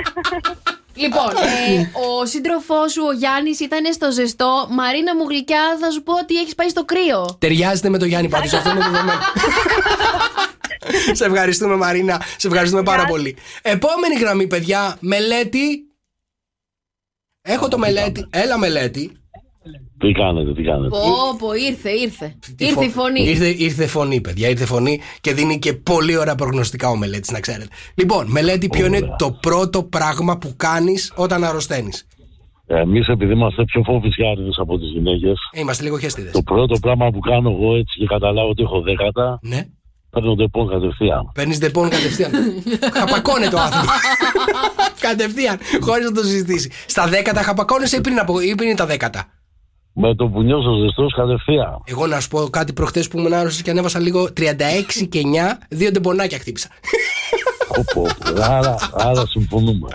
[0.94, 4.66] Λοιπόν, ε, ο σύντροφός σου, ο Γιάννης, ήταν στο ζεστό.
[4.70, 7.36] Μαρίνα μου γλυκιά, θα σου πω ότι έχεις πάει στο κρύο.
[7.38, 9.12] Ταιριάζεται με το Γιάννη πάντως, αυτό είναι δεδομένο.
[11.12, 13.36] Σε ευχαριστούμε Μαρίνα, σε ευχαριστούμε πάρα πολύ.
[13.62, 15.82] Επόμενη γραμμή παιδιά, μελέτη.
[17.42, 18.26] Έχω το μελέτη.
[18.30, 19.12] Έλα μελέτη.
[19.98, 22.34] Τι κάνετε, τι κάνετε; Πω, πω, ήρθε, ήρθε.
[22.56, 23.20] Τι Ήρθε φω- η φωνή.
[23.22, 24.48] Ήρθε, ήρθε φωνή, παιδιά.
[24.48, 27.68] Ήρθε φωνή και δίνει και πολύ ωραία προγνωστικά ο μελέτης, να ξέρετε.
[27.94, 32.06] Λοιπόν, μελέτη, ποιο είναι το πρώτο πράγμα που κάνεις όταν αρρωσταίνεις;
[32.66, 36.30] Εμείς, επειδή είμαστε πιο φοβισιάριδες από τις γυναίκες, Είμαστε λίγο χέστιδε.
[36.30, 39.66] το πρώτο πράγμα που κάνω εγώ έτσι και καταλάβω ότι έχω δέκατα, Ναι.
[40.10, 41.30] Παίρνω το επόμενο κατευθείαν.
[41.34, 42.32] Παίρνεις δεπών κατευθείαν.
[42.98, 43.96] Χαπακώνεται ο άνθρωπος.
[45.06, 46.70] κατευθείαν, χωρίς να το συζητήσει.
[46.86, 49.24] Στα δέκατα χαπακώνεσαι ή πριν, από, ή πριν τα δέκατα;
[49.92, 51.82] Με το που νιώσω ζεστός κατευθείαν.
[51.84, 54.52] Εγώ να σου πω κάτι προχθέ που ήμουν άρρωστος και ανέβασα λίγο 36
[55.08, 56.68] και 9, δύο ντεμπονάκια χτύπησα.
[57.78, 58.06] Πω, πω.
[58.42, 59.88] Άρα, άρα συμφωνούμε.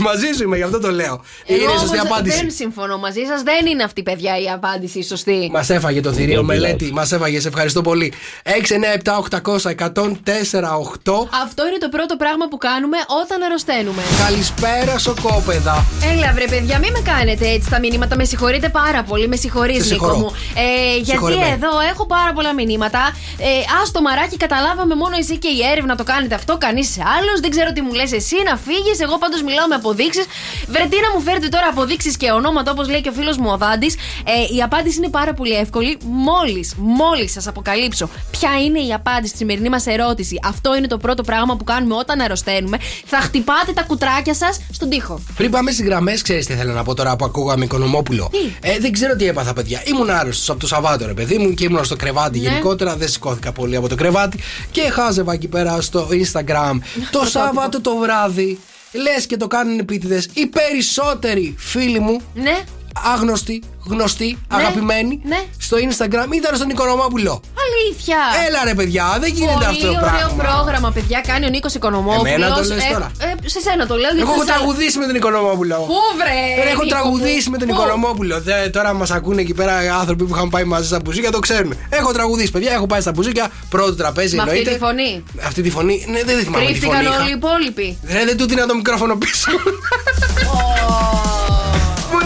[0.00, 1.20] Μαζί σου είμαι, γι' αυτό το λέω.
[1.46, 2.36] Εγώ Είναι η σωστή όμως απάντηση.
[2.36, 3.42] Δεν συμφωνώ μαζί σας.
[3.42, 5.48] Δεν είναι αυτή, παιδιά, η απάντηση η σωστή.
[5.52, 6.60] Μας έφαγε το θηρίο Δεν πειράζει.
[6.62, 6.92] μελέτη.
[6.92, 8.12] Μας έφαγε, σε ευχαριστώ πολύ.
[8.42, 11.28] 6, 9, 7, 800, 104, 8.
[11.42, 14.02] Αυτό είναι το πρώτο πράγμα που κάνουμε όταν αρρωσταίνουμε.
[14.24, 15.84] Καλησπέρα, σοκόπεδα.
[16.14, 18.16] Έλα, βρε παιδιά, μην με κάνετε έτσι τα μηνύματα.
[18.16, 19.28] Με συγχωρείτε πάρα πολύ.
[19.28, 20.16] Με συγχωρείς, Σε Νίκο συγχωρώ.
[20.16, 20.30] μου.
[20.54, 21.50] Ε, γιατί Συγχωρεμένη.
[21.50, 23.00] εδώ έχω πάρα πολλά μηνύματα.
[23.38, 23.46] Ε,
[23.78, 26.56] Α το μαράκι, καταλάβαμε μόνο εσύ και η έρευνα το κάνετε αυτό.
[26.58, 27.24] Κανείς άλλος.
[27.40, 29.00] Δεν ξέρω τι μου λες εσύ να φύγεις.
[29.00, 30.24] Εγώ πάντως μιλάω με αποδείξεις.
[30.68, 33.50] Βρε, τι να μου φέρετε τώρα αποδείξεις και ονόματα, όπως λέει και ο φίλος μου
[33.52, 33.94] ο Δάντης.
[34.24, 35.98] Ε, η απάντηση είναι πάρα πολύ εύκολη.
[36.04, 40.98] Μόλις, μόλις σας αποκαλύψω ποια είναι η απάντηση στη σημερινή μας ερώτηση, αυτό είναι το
[40.98, 45.20] πρώτο πράγμα που κάνουμε όταν αρρωσταίνουμε, θα χτυπάτε τα κουτράκια σας στον τοίχο.
[45.36, 48.28] Πριν πάμε στις γραμμές, ξέρεις τι θέλω να πω τώρα που ακούγαμε Οικονομόπουλο.
[48.32, 49.82] Τι; Ε, δεν ξέρω τι έπαθα, παιδιά.
[49.86, 52.48] Ήμουν άρρωστος από το Σαββάτο, ρε παιδί μου, και ήμουν στο κρεβάτι Ναι.
[52.48, 52.96] γενικότερα.
[52.96, 54.38] Δεν σηκώθηκα πολύ από το κρεβάτι
[54.70, 56.78] και χάζευα εκεί πέρα στο Instagram
[57.18, 58.58] το Σάββατο το βράδυ.
[58.92, 60.28] Λες και το κάνουν επίτηδες.
[60.32, 62.64] Οι περισσότεροι φίλοι μου, Ναι.
[63.12, 64.56] Άγνωστοι, γνωστοί, Ναι.
[64.56, 65.40] αγαπημένοι, Ναι.
[65.58, 67.40] στο Instagram ήταν στον Οικονομόπουλο.
[67.66, 68.16] Αλήθεια.
[68.48, 70.42] Έλα ρε παιδιά, δεν γίνεται Πολύ αυτό το ωραίο πράγμα.
[70.44, 71.20] πρόγραμμα, παιδιά.
[71.26, 72.32] Κάνει ο Νίκος Οικονομόπουλος.
[72.32, 73.10] Εμένα το λες τώρα.
[73.18, 74.10] Ε, σε σένα το λέω.
[74.10, 75.74] γιατί Εγώ έχω σε σένα- τραγουδήσει με τον Οικονομόπουλο.
[75.76, 76.40] Πού βρε!
[76.62, 78.40] Δεν έχω Νίκο τραγουδήσει μου; με τον Πού; Οικονομόπουλο.
[78.40, 81.72] Δε, τώρα μας ακούνε εκεί πέρα άνθρωποι που είχαν πάει μαζί στα μπουζίκια, το ξέρουν.
[81.88, 84.72] Έχω τραγουδήσει, παιδιά, έχω πάει στα μπουζίκια, πρώτο τραπέζι Με αυτή εννοείται.
[84.78, 85.22] τη φωνή.
[85.46, 86.66] Αυτή τη φωνή, ναι, δεν θυμάμαι τη φωνή.
[86.66, 87.16] Κρύφτηκαν είχα.
[87.20, 87.98] όλοι οι υπόλοιποι.
[88.12, 89.50] Ρε, δεν του δίνα το μικρόφωνο πίσω.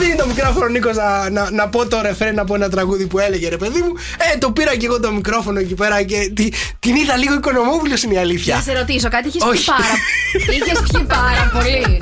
[0.01, 3.19] Μου δίνει το μικρόφωνο Νίκος να, να, να πω το ρεφρέν από ένα τραγούδι που
[3.19, 3.93] έλεγε ρε παιδί μου.
[4.35, 6.49] Ε, το πήρα και εγώ το μικρόφωνο εκεί πέρα και τη-
[6.79, 8.61] την είδα λίγο οικονομόπουλος είναι η Να αλήθεια.
[8.61, 9.65] σε ρωτήσω κάτι, είχες πιει Όχι.
[9.71, 9.83] πάρα
[10.57, 12.01] Είχες πιει πάρα πολύ;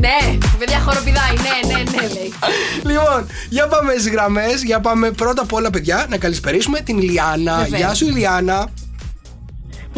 [0.00, 1.32] Ναι, παιδιά χοροπηδάει.
[1.34, 2.32] Ναι, ναι, ναι, λέει.
[2.82, 4.62] Λοιπόν, για πάμε στις γραμμές.
[4.62, 7.54] Για πάμε πρώτα απ' όλα, παιδιά, να καλησπερίσουμε την Ηλιάνα.
[7.56, 7.78] Βεβαίως.
[7.80, 8.68] Γεια σου, Ηλιάνα.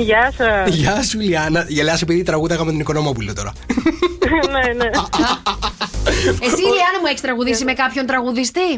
[0.02, 0.66] Γεια σα.
[0.68, 1.64] Γεια σου, Ηλιάνα.
[1.68, 3.52] Γελάς επειδή τραγούδαγα με τον Οικονομόπουλο τώρα.
[4.52, 4.90] ναι, ναι.
[6.42, 8.70] Εσύ, Λιάννα, μου έχεις τραγουδήσει με κάποιον τραγουδιστή;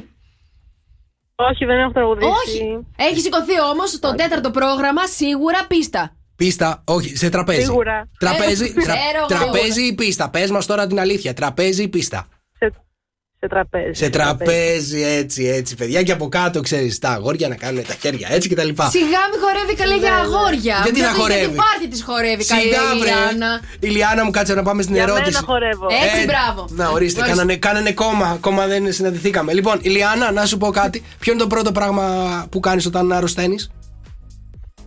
[1.35, 2.27] Όχι, δεν έχω τραγουδήσει.
[2.47, 2.87] Όχι.
[2.97, 6.15] Έχει σηκωθεί όμως στο τέταρτο πρόγραμμα σίγουρα πίστα.
[6.37, 7.61] Πίστα, όχι, σε τραπέζι.
[7.63, 8.09] Σίγουρα.
[8.19, 9.27] Τραπέζι, Ε, τρα- ξέρω εγώ.
[9.27, 10.31] τραπέζι ή πίστα.
[10.31, 11.35] Πες μας τώρα την αλήθεια.
[11.35, 12.27] Τραπέζι ή πίστα.
[13.43, 13.93] Σε, σε τραπέζι.
[14.05, 16.03] Σε τραπέζι, έτσι, έτσι, παιδιά.
[16.03, 18.69] Και από κάτω, ξέρεις, τα αγόρια να κάνουν τα χέρια έτσι κτλ.
[18.69, 20.75] Σιγά μη χορεύει καλή για αγόρια.
[20.77, 23.11] Ναι, Γιατί να Γιατί χορεύει; Γιατί πάρτι της χορεύει καλή Σιγά, η βρε.
[23.11, 23.61] Λιάννα.
[23.81, 25.25] Η Λιάννα μου κάτσε να πάμε στην Για ερώτηση.
[25.33, 25.87] μένα χορεύω.
[26.05, 26.65] Έτσι, Ε, μπράβο.
[26.69, 27.21] Να, ορίστε, Ορίστε.
[27.21, 28.27] κάνανε, κάνανε κόμμα.
[28.27, 29.53] Ακόμα δεν συναντηθήκαμε.
[29.53, 31.05] Λοιπόν, Ηλιάνα, να σου πω κάτι.
[31.19, 32.05] Ποιο είναι το πρώτο πράγμα
[32.51, 33.71] που κάνεις όταν αρρωσταίνεις;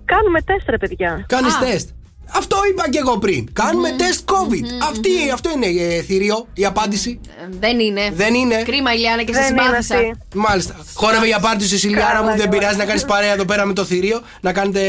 [0.06, 1.26] Κάνουμε τεστ, ρε παιδιά.
[1.28, 1.60] Κάνεις Α.
[1.60, 1.88] τεστ.
[2.32, 3.54] Αυτό είπα και εγώ πριν.
[3.54, 4.66] Κάνουμε τεστ COVID.
[4.90, 7.20] Αυτή, αυτό είναι ε, θηρίο, η απάντηση.
[7.28, 8.12] Ε, Δεν είναι.
[8.14, 8.56] Δεν είναι.
[8.64, 9.96] Κρίμα, Ηλιάνα, και σε Δεν είναι συμπάθησα.
[9.96, 10.14] αυτή.
[10.36, 10.76] Μάλιστα.
[10.94, 12.28] Χόρευε για πάρτι σου, Ηλιάνα Καλά, μου.
[12.30, 12.50] Δεν καλά.
[12.50, 14.22] πειράζει να κάνεις παρέα εδώ πέρα με το θηρίο.
[14.42, 14.82] Να κάνετε.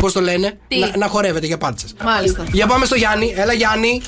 [0.00, 1.94] Πώς το λένε, Τι; να, να χορεύετε για πάρτι σας.
[2.04, 2.44] Μάλιστα.
[2.52, 3.32] Για πάμε στο Γιάννη.
[3.36, 4.02] Έλα, Γιάννη.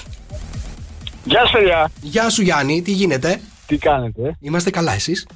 [1.25, 1.91] Γεια σου, παιδιά.
[2.01, 2.83] Γεια σου, Γιάννη.
[2.83, 5.27] Τι γίνεται; Τι κάνετε, Είμαστε καλά, εσείς;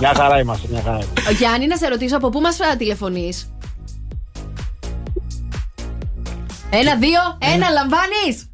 [0.00, 1.22] Μια χαρά είμαστε, μια χαρά είμαστε.
[1.28, 3.50] Ο Γιάννη, να σε ρωτήσω από πού μας τηλεφωνείς;
[6.70, 7.20] Ένα, δύο,
[7.54, 8.48] ένα, λαμβάνεις.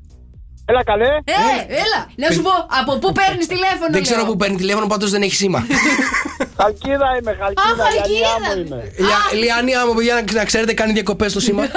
[0.65, 1.05] Έλα, καλέ.
[1.05, 1.33] Ε,
[1.69, 2.51] έλα, να σου πω,
[2.81, 3.91] από πού παίρνεις τηλέφωνο.
[3.91, 4.31] Δεν ξέρω λέω.
[4.31, 5.67] που παίρνει τηλέφωνο, πάντως δεν έχει σήμα.
[6.61, 7.85] Χαλκίδα είμαι, Α, χαλκίδα.
[7.85, 8.07] Χαλκίδα.
[8.09, 8.93] Λιανιά μου είμαι.
[8.99, 11.63] Λια- Λιάννη, μου παιδιά, να- να ξέρετε, κάνει διακοπές στο σήμα.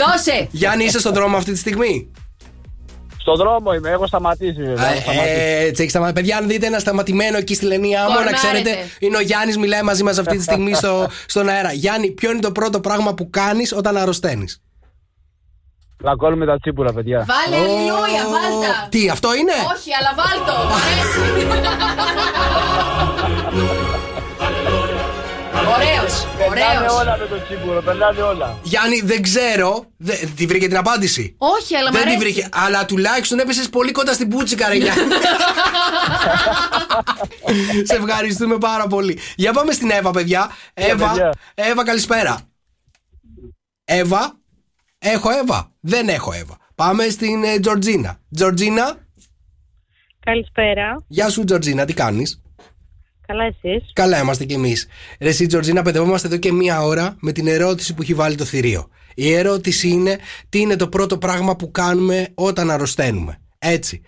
[0.00, 0.48] Δώσε.
[0.50, 2.12] Γιάννη, είσαι στον δρόμο αυτή τη στιγμή;
[3.34, 4.90] Στον δρόμο είμαι, έχω σταματήσει βέβαια.
[4.92, 5.34] έχω σταματήσει.
[5.36, 6.14] Ε, έτσι έχεις σταματήσει.
[6.20, 8.36] Παιδιά, αν δείτε ένα σταματημένο εκεί στη Λενία μου, να Κορνάρετε.
[8.46, 11.72] ξέρετε, είναι ο Γιάννης, μιλάει μαζί μας αυτή τη στιγμή στο, στον αέρα.
[11.72, 14.62] Γιάννη, ποιο είναι το πρώτο πράγμα που κάνεις όταν αρρωσταίνεις;
[15.96, 17.26] Πλακώνουμε τα τσίπουρα, παιδιά.
[17.28, 18.88] Βάλε αλληλούια, βάλτα.
[18.88, 20.54] Τι, αυτό είναι; Όχι, αλλά βάλτο.
[25.68, 25.90] Μ' αρέσει.
[25.98, 26.92] Ωραίος, Περνάνε ωραίος.
[27.00, 28.58] όλα με το τσίπουρο, περνάνε όλα.
[28.62, 29.84] Γιάννη, δεν ξέρω.
[29.96, 31.34] Δεν, τη βρήκε την απάντηση.
[31.38, 32.22] Όχι, αλλά μ' δεν τη αρέσει.
[32.24, 32.48] βρήκε.
[32.52, 35.02] Αλλά τουλάχιστον έπεσες πολύ κοντά στην πούτσικα, ρε Γιάννη.
[37.88, 39.18] Σε ευχαριστούμε πάρα πολύ.
[39.36, 40.50] Για πάμε στην Εύα, παιδιά.
[40.74, 41.32] Εύα, παιδιά.
[41.54, 42.40] Εύα, καλησπέρα.
[43.84, 44.32] Εύα,
[44.98, 45.72] έχω Εύα.
[45.80, 46.56] Δεν έχω Εύα.
[46.74, 48.18] Πάμε στην ε, Τζορτζίνα.
[48.36, 48.96] Τζορτζίνα,
[50.20, 51.04] Καλησπέρα.
[51.08, 52.40] γεια σου Τζορτζίνα, τι κάνεις;
[53.28, 54.86] Καλά, εσείς; Καλά είμαστε κι εμείς.
[55.20, 58.44] Ρε, εσύ, Τζορτζίνα, παιδευόμαστε εδώ και μία ώρα με την ερώτηση που έχει βάλει το
[58.44, 58.88] θηρίο.
[59.14, 60.18] Η ερώτηση είναι
[60.48, 63.40] τι είναι το πρώτο πράγμα που κάνουμε όταν αρρωσταίνουμε.
[63.58, 64.00] Έτσι.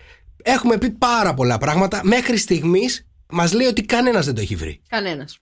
[0.43, 2.01] Έχουμε πει πάρα πολλά πράγματα.
[2.03, 4.81] Μέχρι στιγμής μας λέει ότι κανένας δεν το έχει βρει.
[4.89, 5.37] Κανένας.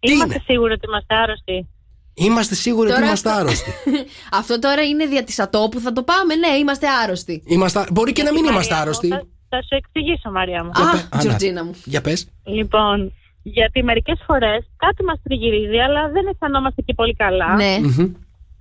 [0.00, 1.68] Είμαστε είναι; σίγουροι ότι είμαστε άρρωστοι;
[2.14, 3.70] Είμαστε σίγουροι ότι Τώρα είμαστε αυτό- άρρωστοι.
[4.40, 6.34] Αυτό τώρα είναι δια της ατόπου, θα το πάμε.
[6.34, 7.42] Ναι, είμαστε άρρωστοι.
[7.46, 7.86] Είμαστε...
[7.92, 9.08] Μπορεί και να μην Μαρία είμαστε μου, άρρωστοι.
[9.54, 10.70] Θα, θα σου εξηγήσω, Μαρία μου.
[10.76, 11.18] Για Α, πε- να.
[11.18, 11.74] Τζορτζίνα μου.
[11.84, 12.28] Για πες.
[12.44, 17.54] Λοιπόν, γιατί μερικές φορές κάτι μας τριγυρίζει, αλλά δεν αισθανόμαστε και πολύ καλά.
[17.54, 17.76] Ναι.
[17.80, 18.12] Μμμ.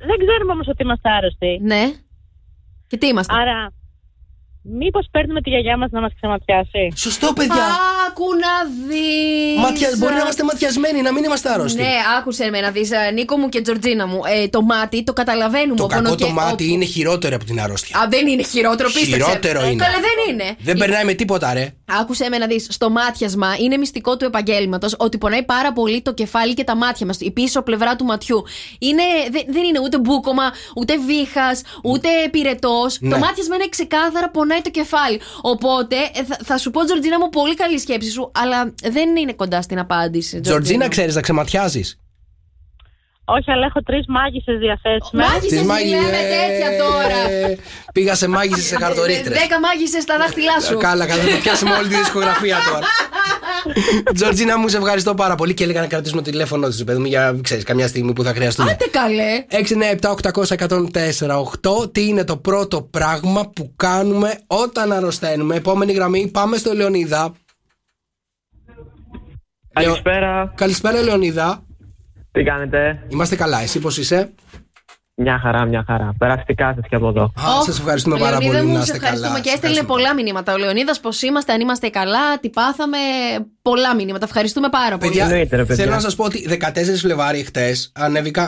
[0.09, 1.59] δεν ξέρουμε όμως ότι είμαστε άρρωστοι.
[1.61, 1.83] Ναι.
[2.87, 3.71] Και τι είμαστε; Άρα,
[4.61, 7.65] μήπως παίρνουμε τη γιαγιά μας να μας ξεματιάσει; Σωστό, παιδιά.
[8.13, 8.53] Άκου να
[8.87, 9.59] δεις.
[9.61, 9.89] Ματια...
[9.97, 11.81] Μπορεί να είμαστε ματιασμένοι, να μην είμαστε άρρωστοι.
[11.81, 14.19] Ναι, άκουσε με να δει, Νίκο μου και Τζορτζίνα μου.
[14.25, 15.75] Ε, το μάτι το καταλαβαίνουμε.
[15.75, 17.99] Το ο κακό το πονοκε- μάτι ο- είναι χειρότερο από την αρρώστια.
[17.99, 19.15] Α, δεν είναι χειρότερο, πίστεψε.
[19.25, 19.83] Χειρότερο Ε, είναι.
[19.83, 20.55] Καλέ, δεν είναι.
[20.59, 21.73] Δεν περνάει με τίποτα, ρε.
[22.01, 22.67] Άκουσε με να δεις.
[22.69, 27.05] Στο μάτιασμα είναι μυστικό του επαγγέλματος ότι πονάει πάρα πολύ το κεφάλι και τα μάτια
[27.05, 27.17] μας.
[27.19, 28.43] Η πίσω πλευρά του ματιού.
[28.79, 30.43] Είναι, δεν, δεν είναι ούτε μπούκομα,
[30.75, 32.97] ούτε βήχας, ούτε πυρετός.
[32.99, 33.09] Ναι.
[33.09, 35.19] Το μάτιασμα είναι ξεκάθαρα πονάει το κεφάλι.
[35.41, 39.33] Οπότε ε, θα, θα σου πω, Τζορτζίνα μου, πολύ καλή σκέψη σου, αλλά δεν είναι
[39.33, 40.39] κοντά στην απάντηση.
[40.41, 41.97] Τζορτζίνα, ξέρεις να ξεματιάζεις.
[43.25, 45.27] Όχι, αλλά έχω τρεις μάγισσες διαθέσιμες.
[45.27, 47.29] Μάγισσες, Τις μάγι- μιλάμε τέτοια τώρα.
[47.29, 47.57] Ε,
[47.93, 49.33] Πήγα σε μάγισσες σε χαρτορίχτρε.
[49.33, 50.77] Δέκα μάγισσες στα δάχτυλά σου.
[50.77, 52.85] Καλά, καλά, θα το πιάσουμε όλη τη δισκογραφία τώρα.
[54.15, 57.05] Τζορτζίνα μου, σε ευχαριστώ πάρα πολύ και έλεγα να κρατήσουμε το τηλέφωνο της, παιδί μου,
[57.05, 58.71] για ξέρεις, καμιά στιγμή που θα χρειαστούμε.
[58.71, 59.45] Άντε καλέ.
[61.81, 65.55] 697-800-1048 Τι είναι το πρώτο πράγμα που κάνουμε όταν αρρωσταίνουμε.
[65.55, 67.33] Επόμενη γραμμή, πάμε στο Λεωνίδα.
[69.73, 70.53] Καλησπέρα.
[70.55, 71.63] Καλησπέρα, Λεωνίδα.
[72.31, 74.33] Τι κάνετε; Είμαστε καλά, εσύ πώς είσαι;
[75.15, 76.13] Μια χαρά, μια χαρά.
[76.17, 77.33] Περαστικά σας και από εδώ.
[77.65, 79.39] Σας ευχαριστούμε πάρα Λεωνίδα πολύ μου, να σε είστε ευχαριστούμε καλά.
[79.43, 80.53] και Σας έστελνε πολλά μηνύματα.
[80.53, 82.97] Ο Λεωνίδας, πώς είμαστε, αν είμαστε καλά, τι πάθαμε.
[83.61, 84.25] Πολλά μηνύματα.
[84.25, 85.11] Ευχαριστούμε πάρα πολύ.
[85.17, 87.91] Παιδιά, θέλω να σας πω ότι 14 Φλεβάρι χτες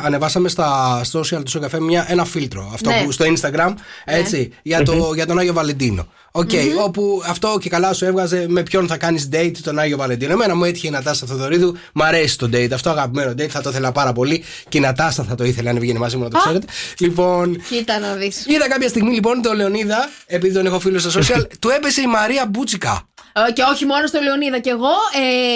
[0.04, 2.72] ανεβάσαμε στα social του Σοκ FM, ένα φίλτρο.
[2.74, 3.02] Αυτό Ναι.
[3.04, 3.74] που στο Instagram,
[4.06, 6.08] έτσι, για, το, για τον Άγιο Βαλεντίνο.
[6.32, 6.84] Οκ, Μμμ.
[6.84, 10.32] όπου αυτό και καλά σου έβγαζε με ποιον θα κάνεις date τον Άγιο Βαλεντίνο.
[10.32, 12.72] Εμένα μου έτυχε η Νατάστα Θοδωρίδου, μ' αρέσει το date.
[12.74, 14.44] Αυτό αγαπημένο date, θα το ήθελα πάρα πολύ.
[14.70, 16.74] Και η Νατάστα θα το ήθελε αν βγαίνει μαζί μου, να το ξέρετε.
[17.00, 18.46] Λοιπόν, Κοίτα να δεις.
[18.48, 22.08] είδα κάποια στιγμή λοιπόν τον Λεωνίδα, επειδή τον έχω φίλο στα social, του έπεσε η
[22.08, 23.08] Μαρία Μπούτσικα.
[23.48, 24.94] Ε, Και όχι μόνο στο Λεωνίδα, και εγώ.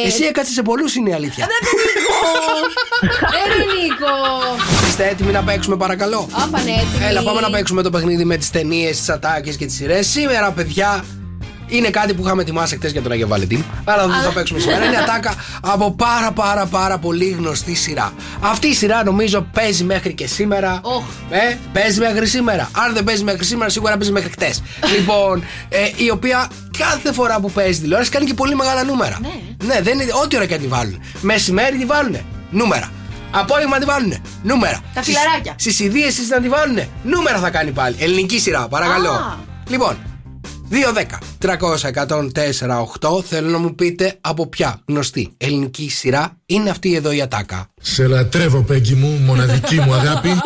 [0.04, 0.08] Ε...
[0.08, 1.48] Εσύ έκατσε σε πολλούς, είναι η αλήθεια.
[3.02, 4.14] Ε, ρε Νίκο.
[4.88, 7.06] Είστε έτοιμοι να παίξουμε, παρακαλώ; Α, πανέτοιμοι.
[7.10, 10.08] Έλα, πάμε να παίξουμε το παιχνίδι με τις ταινίες, τις ατάκες και τις σειρές.
[10.08, 11.06] Σήμερα, παιδιά,
[11.70, 13.64] είναι κάτι που είχαμε ετοιμάσει χτες για τον Αγιο Βαλεντίν.
[13.84, 14.86] Άρα δεν θα παίξουμε σήμερα.
[14.86, 18.14] Είναι ατάκα από πάρα πάρα πάρα πολύ γνωστή σειρά.
[18.40, 20.82] Αυτή η σειρά νομίζω παίζει μέχρι και σήμερα.
[21.30, 22.70] Ε, παίζει μέχρι σήμερα.
[22.72, 24.64] Αν δεν παίζει μέχρι σήμερα, σίγουρα παίζει μέχρι χτες.
[24.96, 29.20] λοιπόν, ε, η οποία κάθε φορά που παίζει τηλεόραση κάνει και πολύ μεγάλα νούμερα.
[29.64, 31.02] Ναι, δεν είναι ό,τι ώρα και αν τη βάλουν.
[31.22, 32.18] Μεσημέρι τη βάλουν.
[32.50, 32.90] Νούμερα.
[33.32, 34.14] Απόγευμα τη βάλουν.
[34.44, 34.80] Νούμερα.
[34.94, 35.56] Τα φιλαράκια.
[35.58, 36.80] Στι ιδίες εσεί να τη βάλουν.
[37.04, 37.96] Νούμερα θα κάνει πάλι.
[38.00, 39.12] Ελληνική σειρά, παρακαλώ.
[39.12, 39.38] Α.
[39.70, 39.98] Λοιπόν,
[40.72, 47.70] 2-10-300-104-8 θέλω να μου πείτε από ποια γνωστή ελληνική σειρά είναι αυτή εδώ η ατάκα.
[47.82, 50.30] Σε λατρεύω, Πέγγι μου, μοναδική μου αγάπη.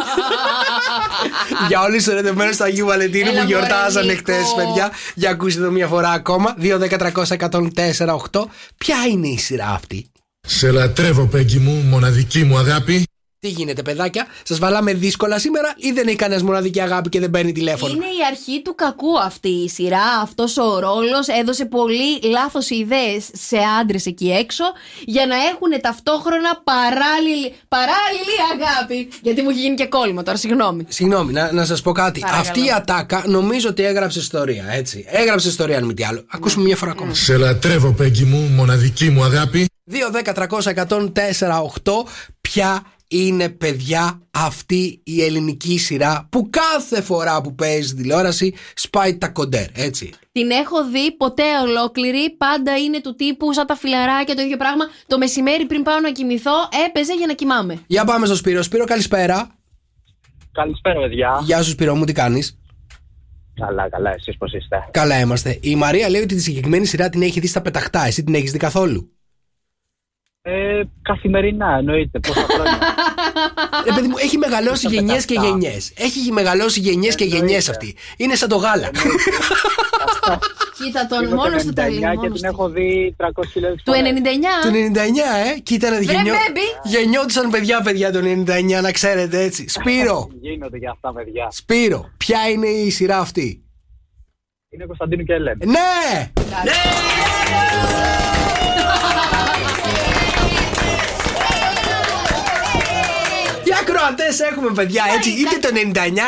[1.68, 4.20] για όλους τους ερωτευμένους του Αγίου Βαλεντίνου Έλα, που μωρέ, γιορτάζανε Νίκο.
[4.20, 4.92] χτες, παιδιά.
[5.16, 6.56] Για ακούστε το μία φορά ακόμα.
[6.62, 8.46] 2-10-300-104-8.
[8.78, 10.12] Ποια είναι η σειρά αυτή;
[10.48, 13.04] Σε λατρεύω, Πέγγι μου, μοναδική μου αγάπη.
[13.44, 17.30] Τι γίνεται, παιδάκια, σας βαλάμε δύσκολα σήμερα ή δεν έχει κανένας μοναδική αγάπη και δεν
[17.30, 20.06] παίρνει τηλέφωνο; Είναι η αρχή του κακού αυτή η σειρά.
[20.22, 24.64] Αυτός ο ρόλος έδωσε πολύ λάθος ιδέες σε άντρες εκεί έξω
[25.06, 29.10] για να έχουν ταυτόχρονα παράλληλη, παράλληλη αγάπη.
[29.22, 30.86] Γιατί μου έχει γίνει και κόλλημα τώρα, συγγνώμη.
[30.88, 32.20] Συγγνώμη, να, να σας πω κάτι.
[32.20, 32.44] Παρακαλώ.
[32.48, 35.06] Αυτή η ατάκα νομίζω ότι έγραψε ιστορία, έτσι.
[35.08, 36.26] Έγραψε ιστορία, αν μη τι άλλο.
[36.28, 37.14] Ακούσουμε μια φορά ακόμα.
[37.14, 39.68] Σε λατρεύω, Πέγγι μου, μοναδική μου αγάπη.
[39.92, 41.14] 2-10-300-104-8.
[42.42, 42.84] Ποια
[43.14, 49.66] είναι, παιδιά, αυτή η ελληνική σειρά που κάθε φορά που παίζει τηλεόραση σπάει τα κοντέρ,
[49.74, 50.14] έτσι.
[50.32, 52.36] Την έχω δει ποτέ ολόκληρη.
[52.38, 54.86] Πάντα είναι του τύπου σαν τα φιλαράκια το ίδιο πράγμα.
[55.08, 57.80] Το μεσημέρι πριν πάω να κοιμηθώ, έπαιζε για να κοιμάμαι.
[57.88, 58.62] Για πάμε στο Σπύρο.
[58.62, 59.48] Σπύρο, καλησπέρα.
[60.52, 61.40] Καλησπέρα, παιδιά.
[61.44, 62.58] Γεια σου, Σπύρο μου, τι κάνεις;
[63.56, 65.58] Καλά, καλά, εσείς πώς είστε; Καλά είμαστε.
[65.62, 68.06] Η Μαρία λέει ότι τη συγκεκριμένη σειρά την έχει δει στα πεταχτά.
[68.06, 69.12] Εσύ την έχεις δει καθόλου;
[70.42, 72.20] Ε, καθημερινά, εννοείται.
[72.20, 72.80] Πόσα χρόνια;
[73.86, 75.58] Ρε παιδί μου, έχει μεγαλώσει Στα γενιές και πεταχτά.
[75.58, 75.94] γενιές.
[75.98, 77.96] Έχει μεγαλώσει γενιές και γενιές αυτή.
[78.18, 78.90] Είναι σαν το γάλα.
[80.84, 82.00] Κοίτα τον, Είμαι μόνο το του τα 99 λέει.
[82.00, 82.46] και μόνος την του.
[82.46, 83.26] έχω δει 300.000
[83.84, 83.96] Του 99.
[84.62, 85.60] Του 99, ε!
[85.60, 86.34] Κοίτα να Βρε, γεννιό...
[86.34, 86.80] baby.
[86.84, 89.68] γεννιόντουσαν παιδιά, παιδιά το 99, να ξέρετε έτσι.
[89.68, 91.48] Σπύρο, Γίνονται για αυτά, παιδιά.
[91.52, 93.64] Σπύρο, ποια είναι η σειρά αυτή;
[94.70, 95.66] Είναι Κωνσταντίνου και Ελένη.
[95.66, 96.32] Ναι!
[96.34, 98.23] Τι
[104.04, 105.30] ακροατές έχουμε, παιδιά, έτσι.
[105.30, 105.70] Είτε το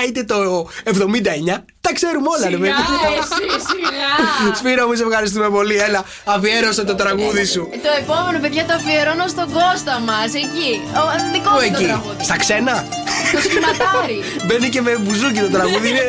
[0.04, 1.64] 99 είτε το 79.
[1.82, 2.72] Τα ξέρουμε όλα, ρε παιδί.
[3.70, 4.56] σιγά.
[4.56, 5.76] Σπύρο, μου σε ευχαριστούμε πολύ.
[5.78, 7.70] Έλα, αφιέρωσε το τραγούδι σου.
[7.72, 10.72] Το επόμενο, παιδιά, το αφιερώνω στον Κώστα μας εκεί.
[11.02, 11.04] Ο
[11.34, 12.24] δικό Πού μου το εκεί, τραγούδι.
[12.24, 12.86] στα ξένα;
[13.34, 14.18] Το σχηματάρι.
[14.46, 15.90] Μπαίνει και με μπουζούκι το τραγούδι.
[15.90, 16.06] Είναι,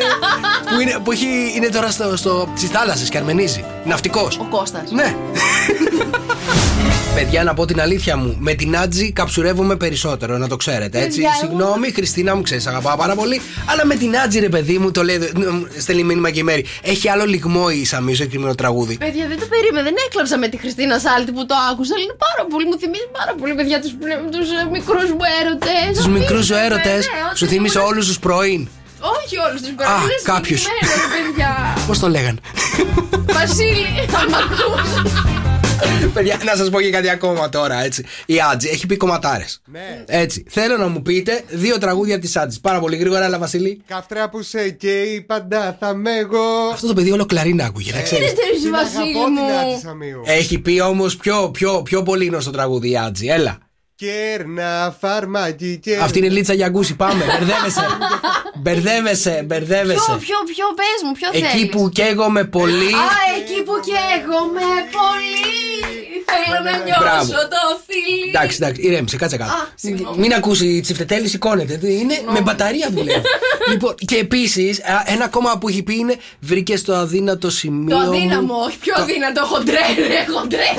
[0.73, 3.65] που, είναι, που έχει, είναι τώρα στο, στο, στις θάλασσες και αρμενίζει.
[3.83, 4.37] Ναυτικός.
[4.37, 4.91] Ο Κώστας.
[4.91, 5.15] Ναι.
[7.15, 8.35] Παιδιά, να πω την αλήθεια μου.
[8.39, 10.97] Με την Άτζη καψουρεύομαι περισσότερο, να το ξέρετε.
[10.99, 11.09] Έτσι.
[11.21, 13.41] Παιδιά, εγώ- Συγγνώμη, Χριστίνα μου, ξέρεις, αγαπάω πάρα πολύ.
[13.65, 15.19] Αλλά με την Άτζη, ρε παιδί μου, το λέει.
[15.79, 16.65] Στέλνει μήνυμα και η Μέρη.
[16.81, 18.97] Έχει άλλο λιγμό η Σαμί στο συγκεκριμένο τραγούδι.
[18.97, 21.93] Παιδιά, δεν το περίμενα, δεν έκλαψα με τη Χριστίνα Σάλτη που το άκουσα.
[21.95, 23.91] Αλλά είναι πάρα πολύ, μου θυμίζει πάρα πολύ, παιδιά, τους
[24.35, 25.91] τους, ε, μικρούς μου έρωτες.
[25.97, 27.01] Τους μικρούς έρωτες,
[27.35, 28.67] σου θύμισε όλους τους πρωί.
[29.15, 30.61] Όχι όλους τους Α, κάποιους.
[31.15, 31.51] παιδιά.
[31.87, 32.39] Πώς το λέγαν.
[33.37, 35.36] Βασίλη, θα μ' ακούς.
[36.13, 38.05] Παιδιά, να σας πω και κάτι ακόμα τώρα, έτσι.
[38.25, 39.61] Η Άτζη έχει πει κομματάρες.
[40.05, 40.43] Έτσι.
[40.49, 42.59] Θέλω να μου πείτε δύο τραγούδια της Άτζη.
[42.61, 43.81] Πάρα πολύ γρήγορα, αλλά Βασίλη.
[43.87, 46.69] Καυτρά που σε καίει παντά θα με εγώ.
[46.73, 48.23] Αυτό το παιδί όλο κλαρίνα άκουγε, να ξέρει.
[48.23, 49.79] Ξέρεις, Την Βασίλη αγαπώ την Άτζη μου.
[49.83, 50.21] Σαμίου.
[50.25, 53.27] Έχει πει όμως πιο, πιο, πιο πολύ γνωστό τραγούδι η Άτζη.
[53.27, 53.57] Έλα.
[53.97, 55.97] Κέρνα φαρμάκι και.
[55.97, 56.95] Αυτή είναι η Λίτσα Γιαγκούση.
[56.95, 57.23] Πάμε.
[57.25, 57.85] Μπερδεύεσαι.
[58.55, 60.15] μπερδεύεσαι, Ποιο, μπερδεύεσαι.
[60.19, 61.53] ποιο, ποιο, πες μου, ποιο θέλεις.
[61.53, 62.93] Εκεί που καίγομαι πολύ.
[62.93, 63.07] Α,
[63.39, 64.67] εκεί που καίγομαι
[64.97, 65.96] πολύ.
[66.31, 67.31] Θέλω να νιώσω Μπράβο.
[67.31, 68.29] το φιλί.
[68.29, 69.51] Εντάξει, εντάξει, ηρέμησε, κάτσε κάτω.
[69.51, 70.17] Α, συγγνώμη.
[70.17, 71.79] Μην ακούσει η τσιφτετέλη, σηκώνεται.
[71.87, 73.21] Είναι με μπαταρία δουλεύει.
[73.71, 77.97] λοιπόν, και επίσης, ένα ακόμα που έχει πει είναι Βρήκε το αδύνατο σημείο.
[77.97, 78.07] Το μου».
[78.09, 80.69] αδύναμο, όχι πιο αδύνατο, χοντρέ, ρε, χοντρέ.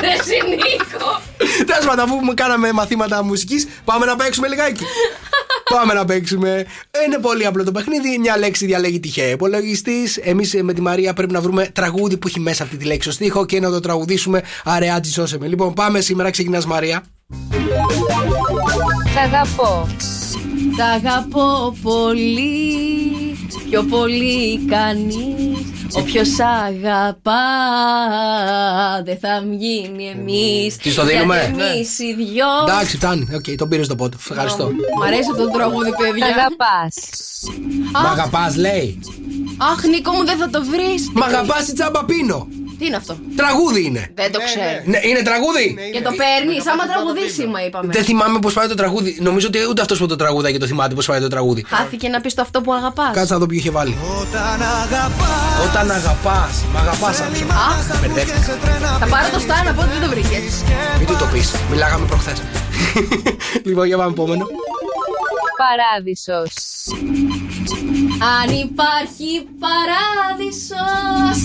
[0.00, 1.20] Ρε συνήκω.
[1.66, 4.84] Τέλος πάντων, αφού μου κάναμε μαθήματα μουσικής, πάμε να παίξουμε λιγάκι.
[5.74, 6.66] πάμε να παίξουμε.
[7.06, 8.18] Είναι πολύ απλό το παιχνίδι.
[8.18, 10.16] Μια λέξη διαλέγει τυχαία υπολογιστής.
[10.16, 13.10] Εμείς με τη Μαρία πρέπει να βρούμε τραγούδι που έχει μέσα αυτή τη λέξη στο
[13.12, 14.42] στίχος και να το τραγουδήσουμε.
[14.64, 15.46] Αρεάτζη, σώσε με.
[15.46, 16.30] Λοιπόν, πάμε σήμερα.
[16.30, 17.02] Ξεκινάς, Μαρία.
[19.12, 19.88] Σ' αγαπώ.
[20.76, 23.36] Σ' αγαπώ πολύ,
[23.70, 27.42] πιο πολύ κανείς Όποιος σ' αγαπά
[29.04, 33.28] δεν θα γίνει εμείς Τι στο δίνουμε; Γιατί εμείς οι δυο Εντάξει, φτάνει.
[33.34, 34.16] Οκ, τον πήρες στο πότο.
[34.30, 34.70] Ευχαριστώ.
[34.98, 36.94] Μ' αρέσει αυτό το τραγούδι παιδιά Σ' αγαπάς.
[37.92, 39.00] Μ' αγαπάς, λέει.
[39.56, 42.48] Αχ Νίκο μου δεν θα το βρεις Μ' αγαπάς η τσάμπα πίνω.
[42.80, 44.02] Τι είναι αυτό; Τραγούδι είναι.
[44.14, 45.66] Δεν το ξέρω Ναι, είναι τραγούδι.
[45.94, 49.10] Και το παίρνεις άμα τραγουδήσιμα είπαμε Δεν θυμάμαι πώς πάει το τραγούδι.
[49.20, 51.64] Νομίζω ότι ούτε αυτός που το τραγούδα και το θυμάται πώς πάει το τραγούδι.
[51.68, 53.96] Χάθηκε να πεις το αυτό που αγαπάς Κάτσε να δω ποιο είχε βάλει.
[55.68, 56.64] Όταν αγαπάς.
[56.72, 57.44] Μ' αγαπάς, άκουσα.
[57.44, 58.38] Αχ, Μπερδεύτηκα.
[59.00, 60.64] θα πάρω το στάν από ότι δεν το βρήκες
[60.98, 61.40] Μην του το πει.
[61.70, 62.42] Μιλάγαμε προχθές.
[63.66, 64.46] λοιπόν, για πάμε επόμενο.
[65.62, 66.52] Παράδεισος.
[68.22, 71.36] Αν υπάρχει παράδεισος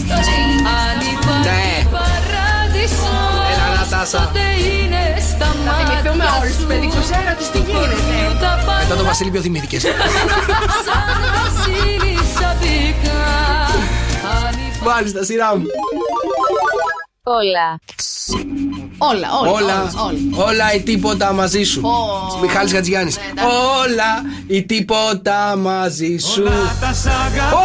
[0.82, 1.88] Αν υπάρχει Ναι.
[1.97, 4.19] παράδεισος Έλα, Νατάσα.
[4.19, 8.47] τότε είναι στα μάτια Θα θυμηθούμε όλους τους παιδικούς έρωτες τις γίνεται
[8.82, 9.78] Μετά το Βασίλη, ποιο θυμήθηκε.
[14.84, 15.65] Μάλιστα, σειρά μου.
[17.23, 17.80] Όλα.
[18.98, 21.82] Όλα, όλα, Όλα, όλα, όλα ή τίποτα μαζί σου.
[21.82, 22.39] Ω.
[22.41, 23.18] Μιχάλης Χατζηγιάννης.
[23.84, 24.12] Όλα
[24.48, 26.43] ή τίποτα μαζί σου.
[26.82, 27.64] τα σ' αγαπώ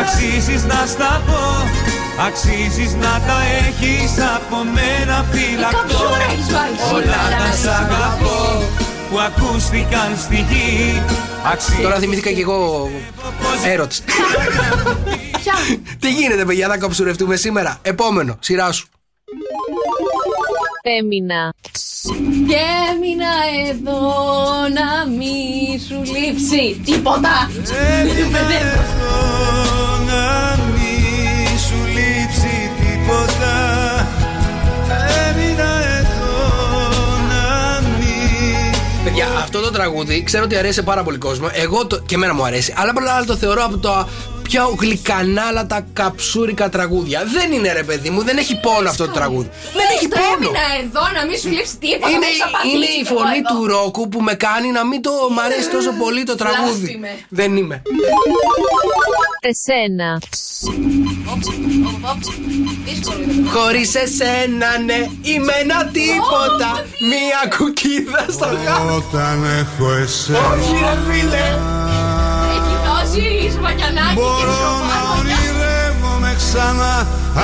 [0.00, 1.68] Αξίζεις να στα πω
[2.26, 7.66] Αξίζεις να τα έχεις από μένα φυλακτό καψούρα έχεις βάλει Όλα σήμερα, τα ρε, σ'
[7.66, 8.62] αγαπώ
[9.10, 11.02] που ακούστηκαν στη γη
[11.52, 12.90] Αξίζεις Τώρα θυμήθηκα και εγώ
[13.66, 13.96] έρωτη.
[16.00, 17.78] Τι γίνεται, παιδιά, θα κοψουρευτούμε σήμερα.
[17.82, 18.88] Επόμενο, σειρά σου.
[20.82, 21.54] Έμεινα.
[22.48, 22.56] Και
[22.90, 23.32] έμεινα
[23.68, 24.00] εδώ
[24.78, 27.50] να μη σου λείψει τίποτα
[28.00, 28.40] Έμεινα
[30.06, 33.54] να μη σου λείψει τίποτα
[35.28, 36.38] Έμεινα εδώ
[37.28, 38.70] να μη
[39.04, 41.48] Παιδιά, αυτό το τραγούδι ξέρω ότι αρέσει σε πάρα πολύ κόσμο.
[41.52, 42.74] Εγώ το, και εμένα μου αρέσει.
[42.76, 44.08] Αλλά απλά άλλο το θεωρώ από τα
[44.50, 47.22] πιο γλυκανάλατα καψούρικα τραγούδια.
[47.34, 49.50] Δεν είναι ρε παιδί μου, δεν έχει πόνο αυτό το τραγούδι.
[49.72, 50.34] Δεν έχει Το πόνο.
[50.34, 53.18] έμεινα εδώ να μη σου λείψει τίποτα Είναι, με έχεις απαντήσει είναι η κι εγώ
[53.18, 53.50] φωνή εδώ.
[53.60, 56.80] του ρόκου που με κάνει να μην το μ' αρέσει τόσο πολύ το τραγούδι.
[56.86, 57.16] Βλάσφημες.
[57.28, 57.82] Δεν είμαι.
[59.50, 60.18] Εσένα.
[62.84, 66.70] Δύσκολο είναι το Χωρίς εσένα, ναι, είμαι ένα τίποτα.
[67.10, 68.94] Μία κουκίδα στο γάμο.
[68.96, 71.46] Όταν έχω εσένα Όχι, ρε φίλε.
[72.90, 76.94] Έχει δώσει σβακιανάκι και Μπορώ να μικροφάνο ονειρεύομαι ξανά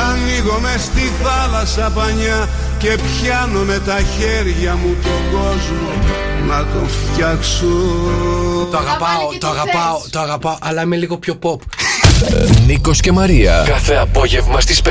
[0.04, 5.92] Ανοίγω με στη θάλασσα πανιά Και πιάνω με τα χέρια μου τον κόσμο
[6.48, 7.74] Να τον φτιάξω
[8.70, 11.58] Το αγαπάω, το αγαπάω, το αγαπάω, αλλά είμαι λίγο πιο pop.
[12.66, 13.64] Νίκος και Μαρία.
[13.66, 14.88] Κάθε απόγευμα στις 5.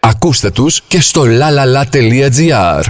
[0.00, 2.82] Ακούστε τους και στο lalala.gr.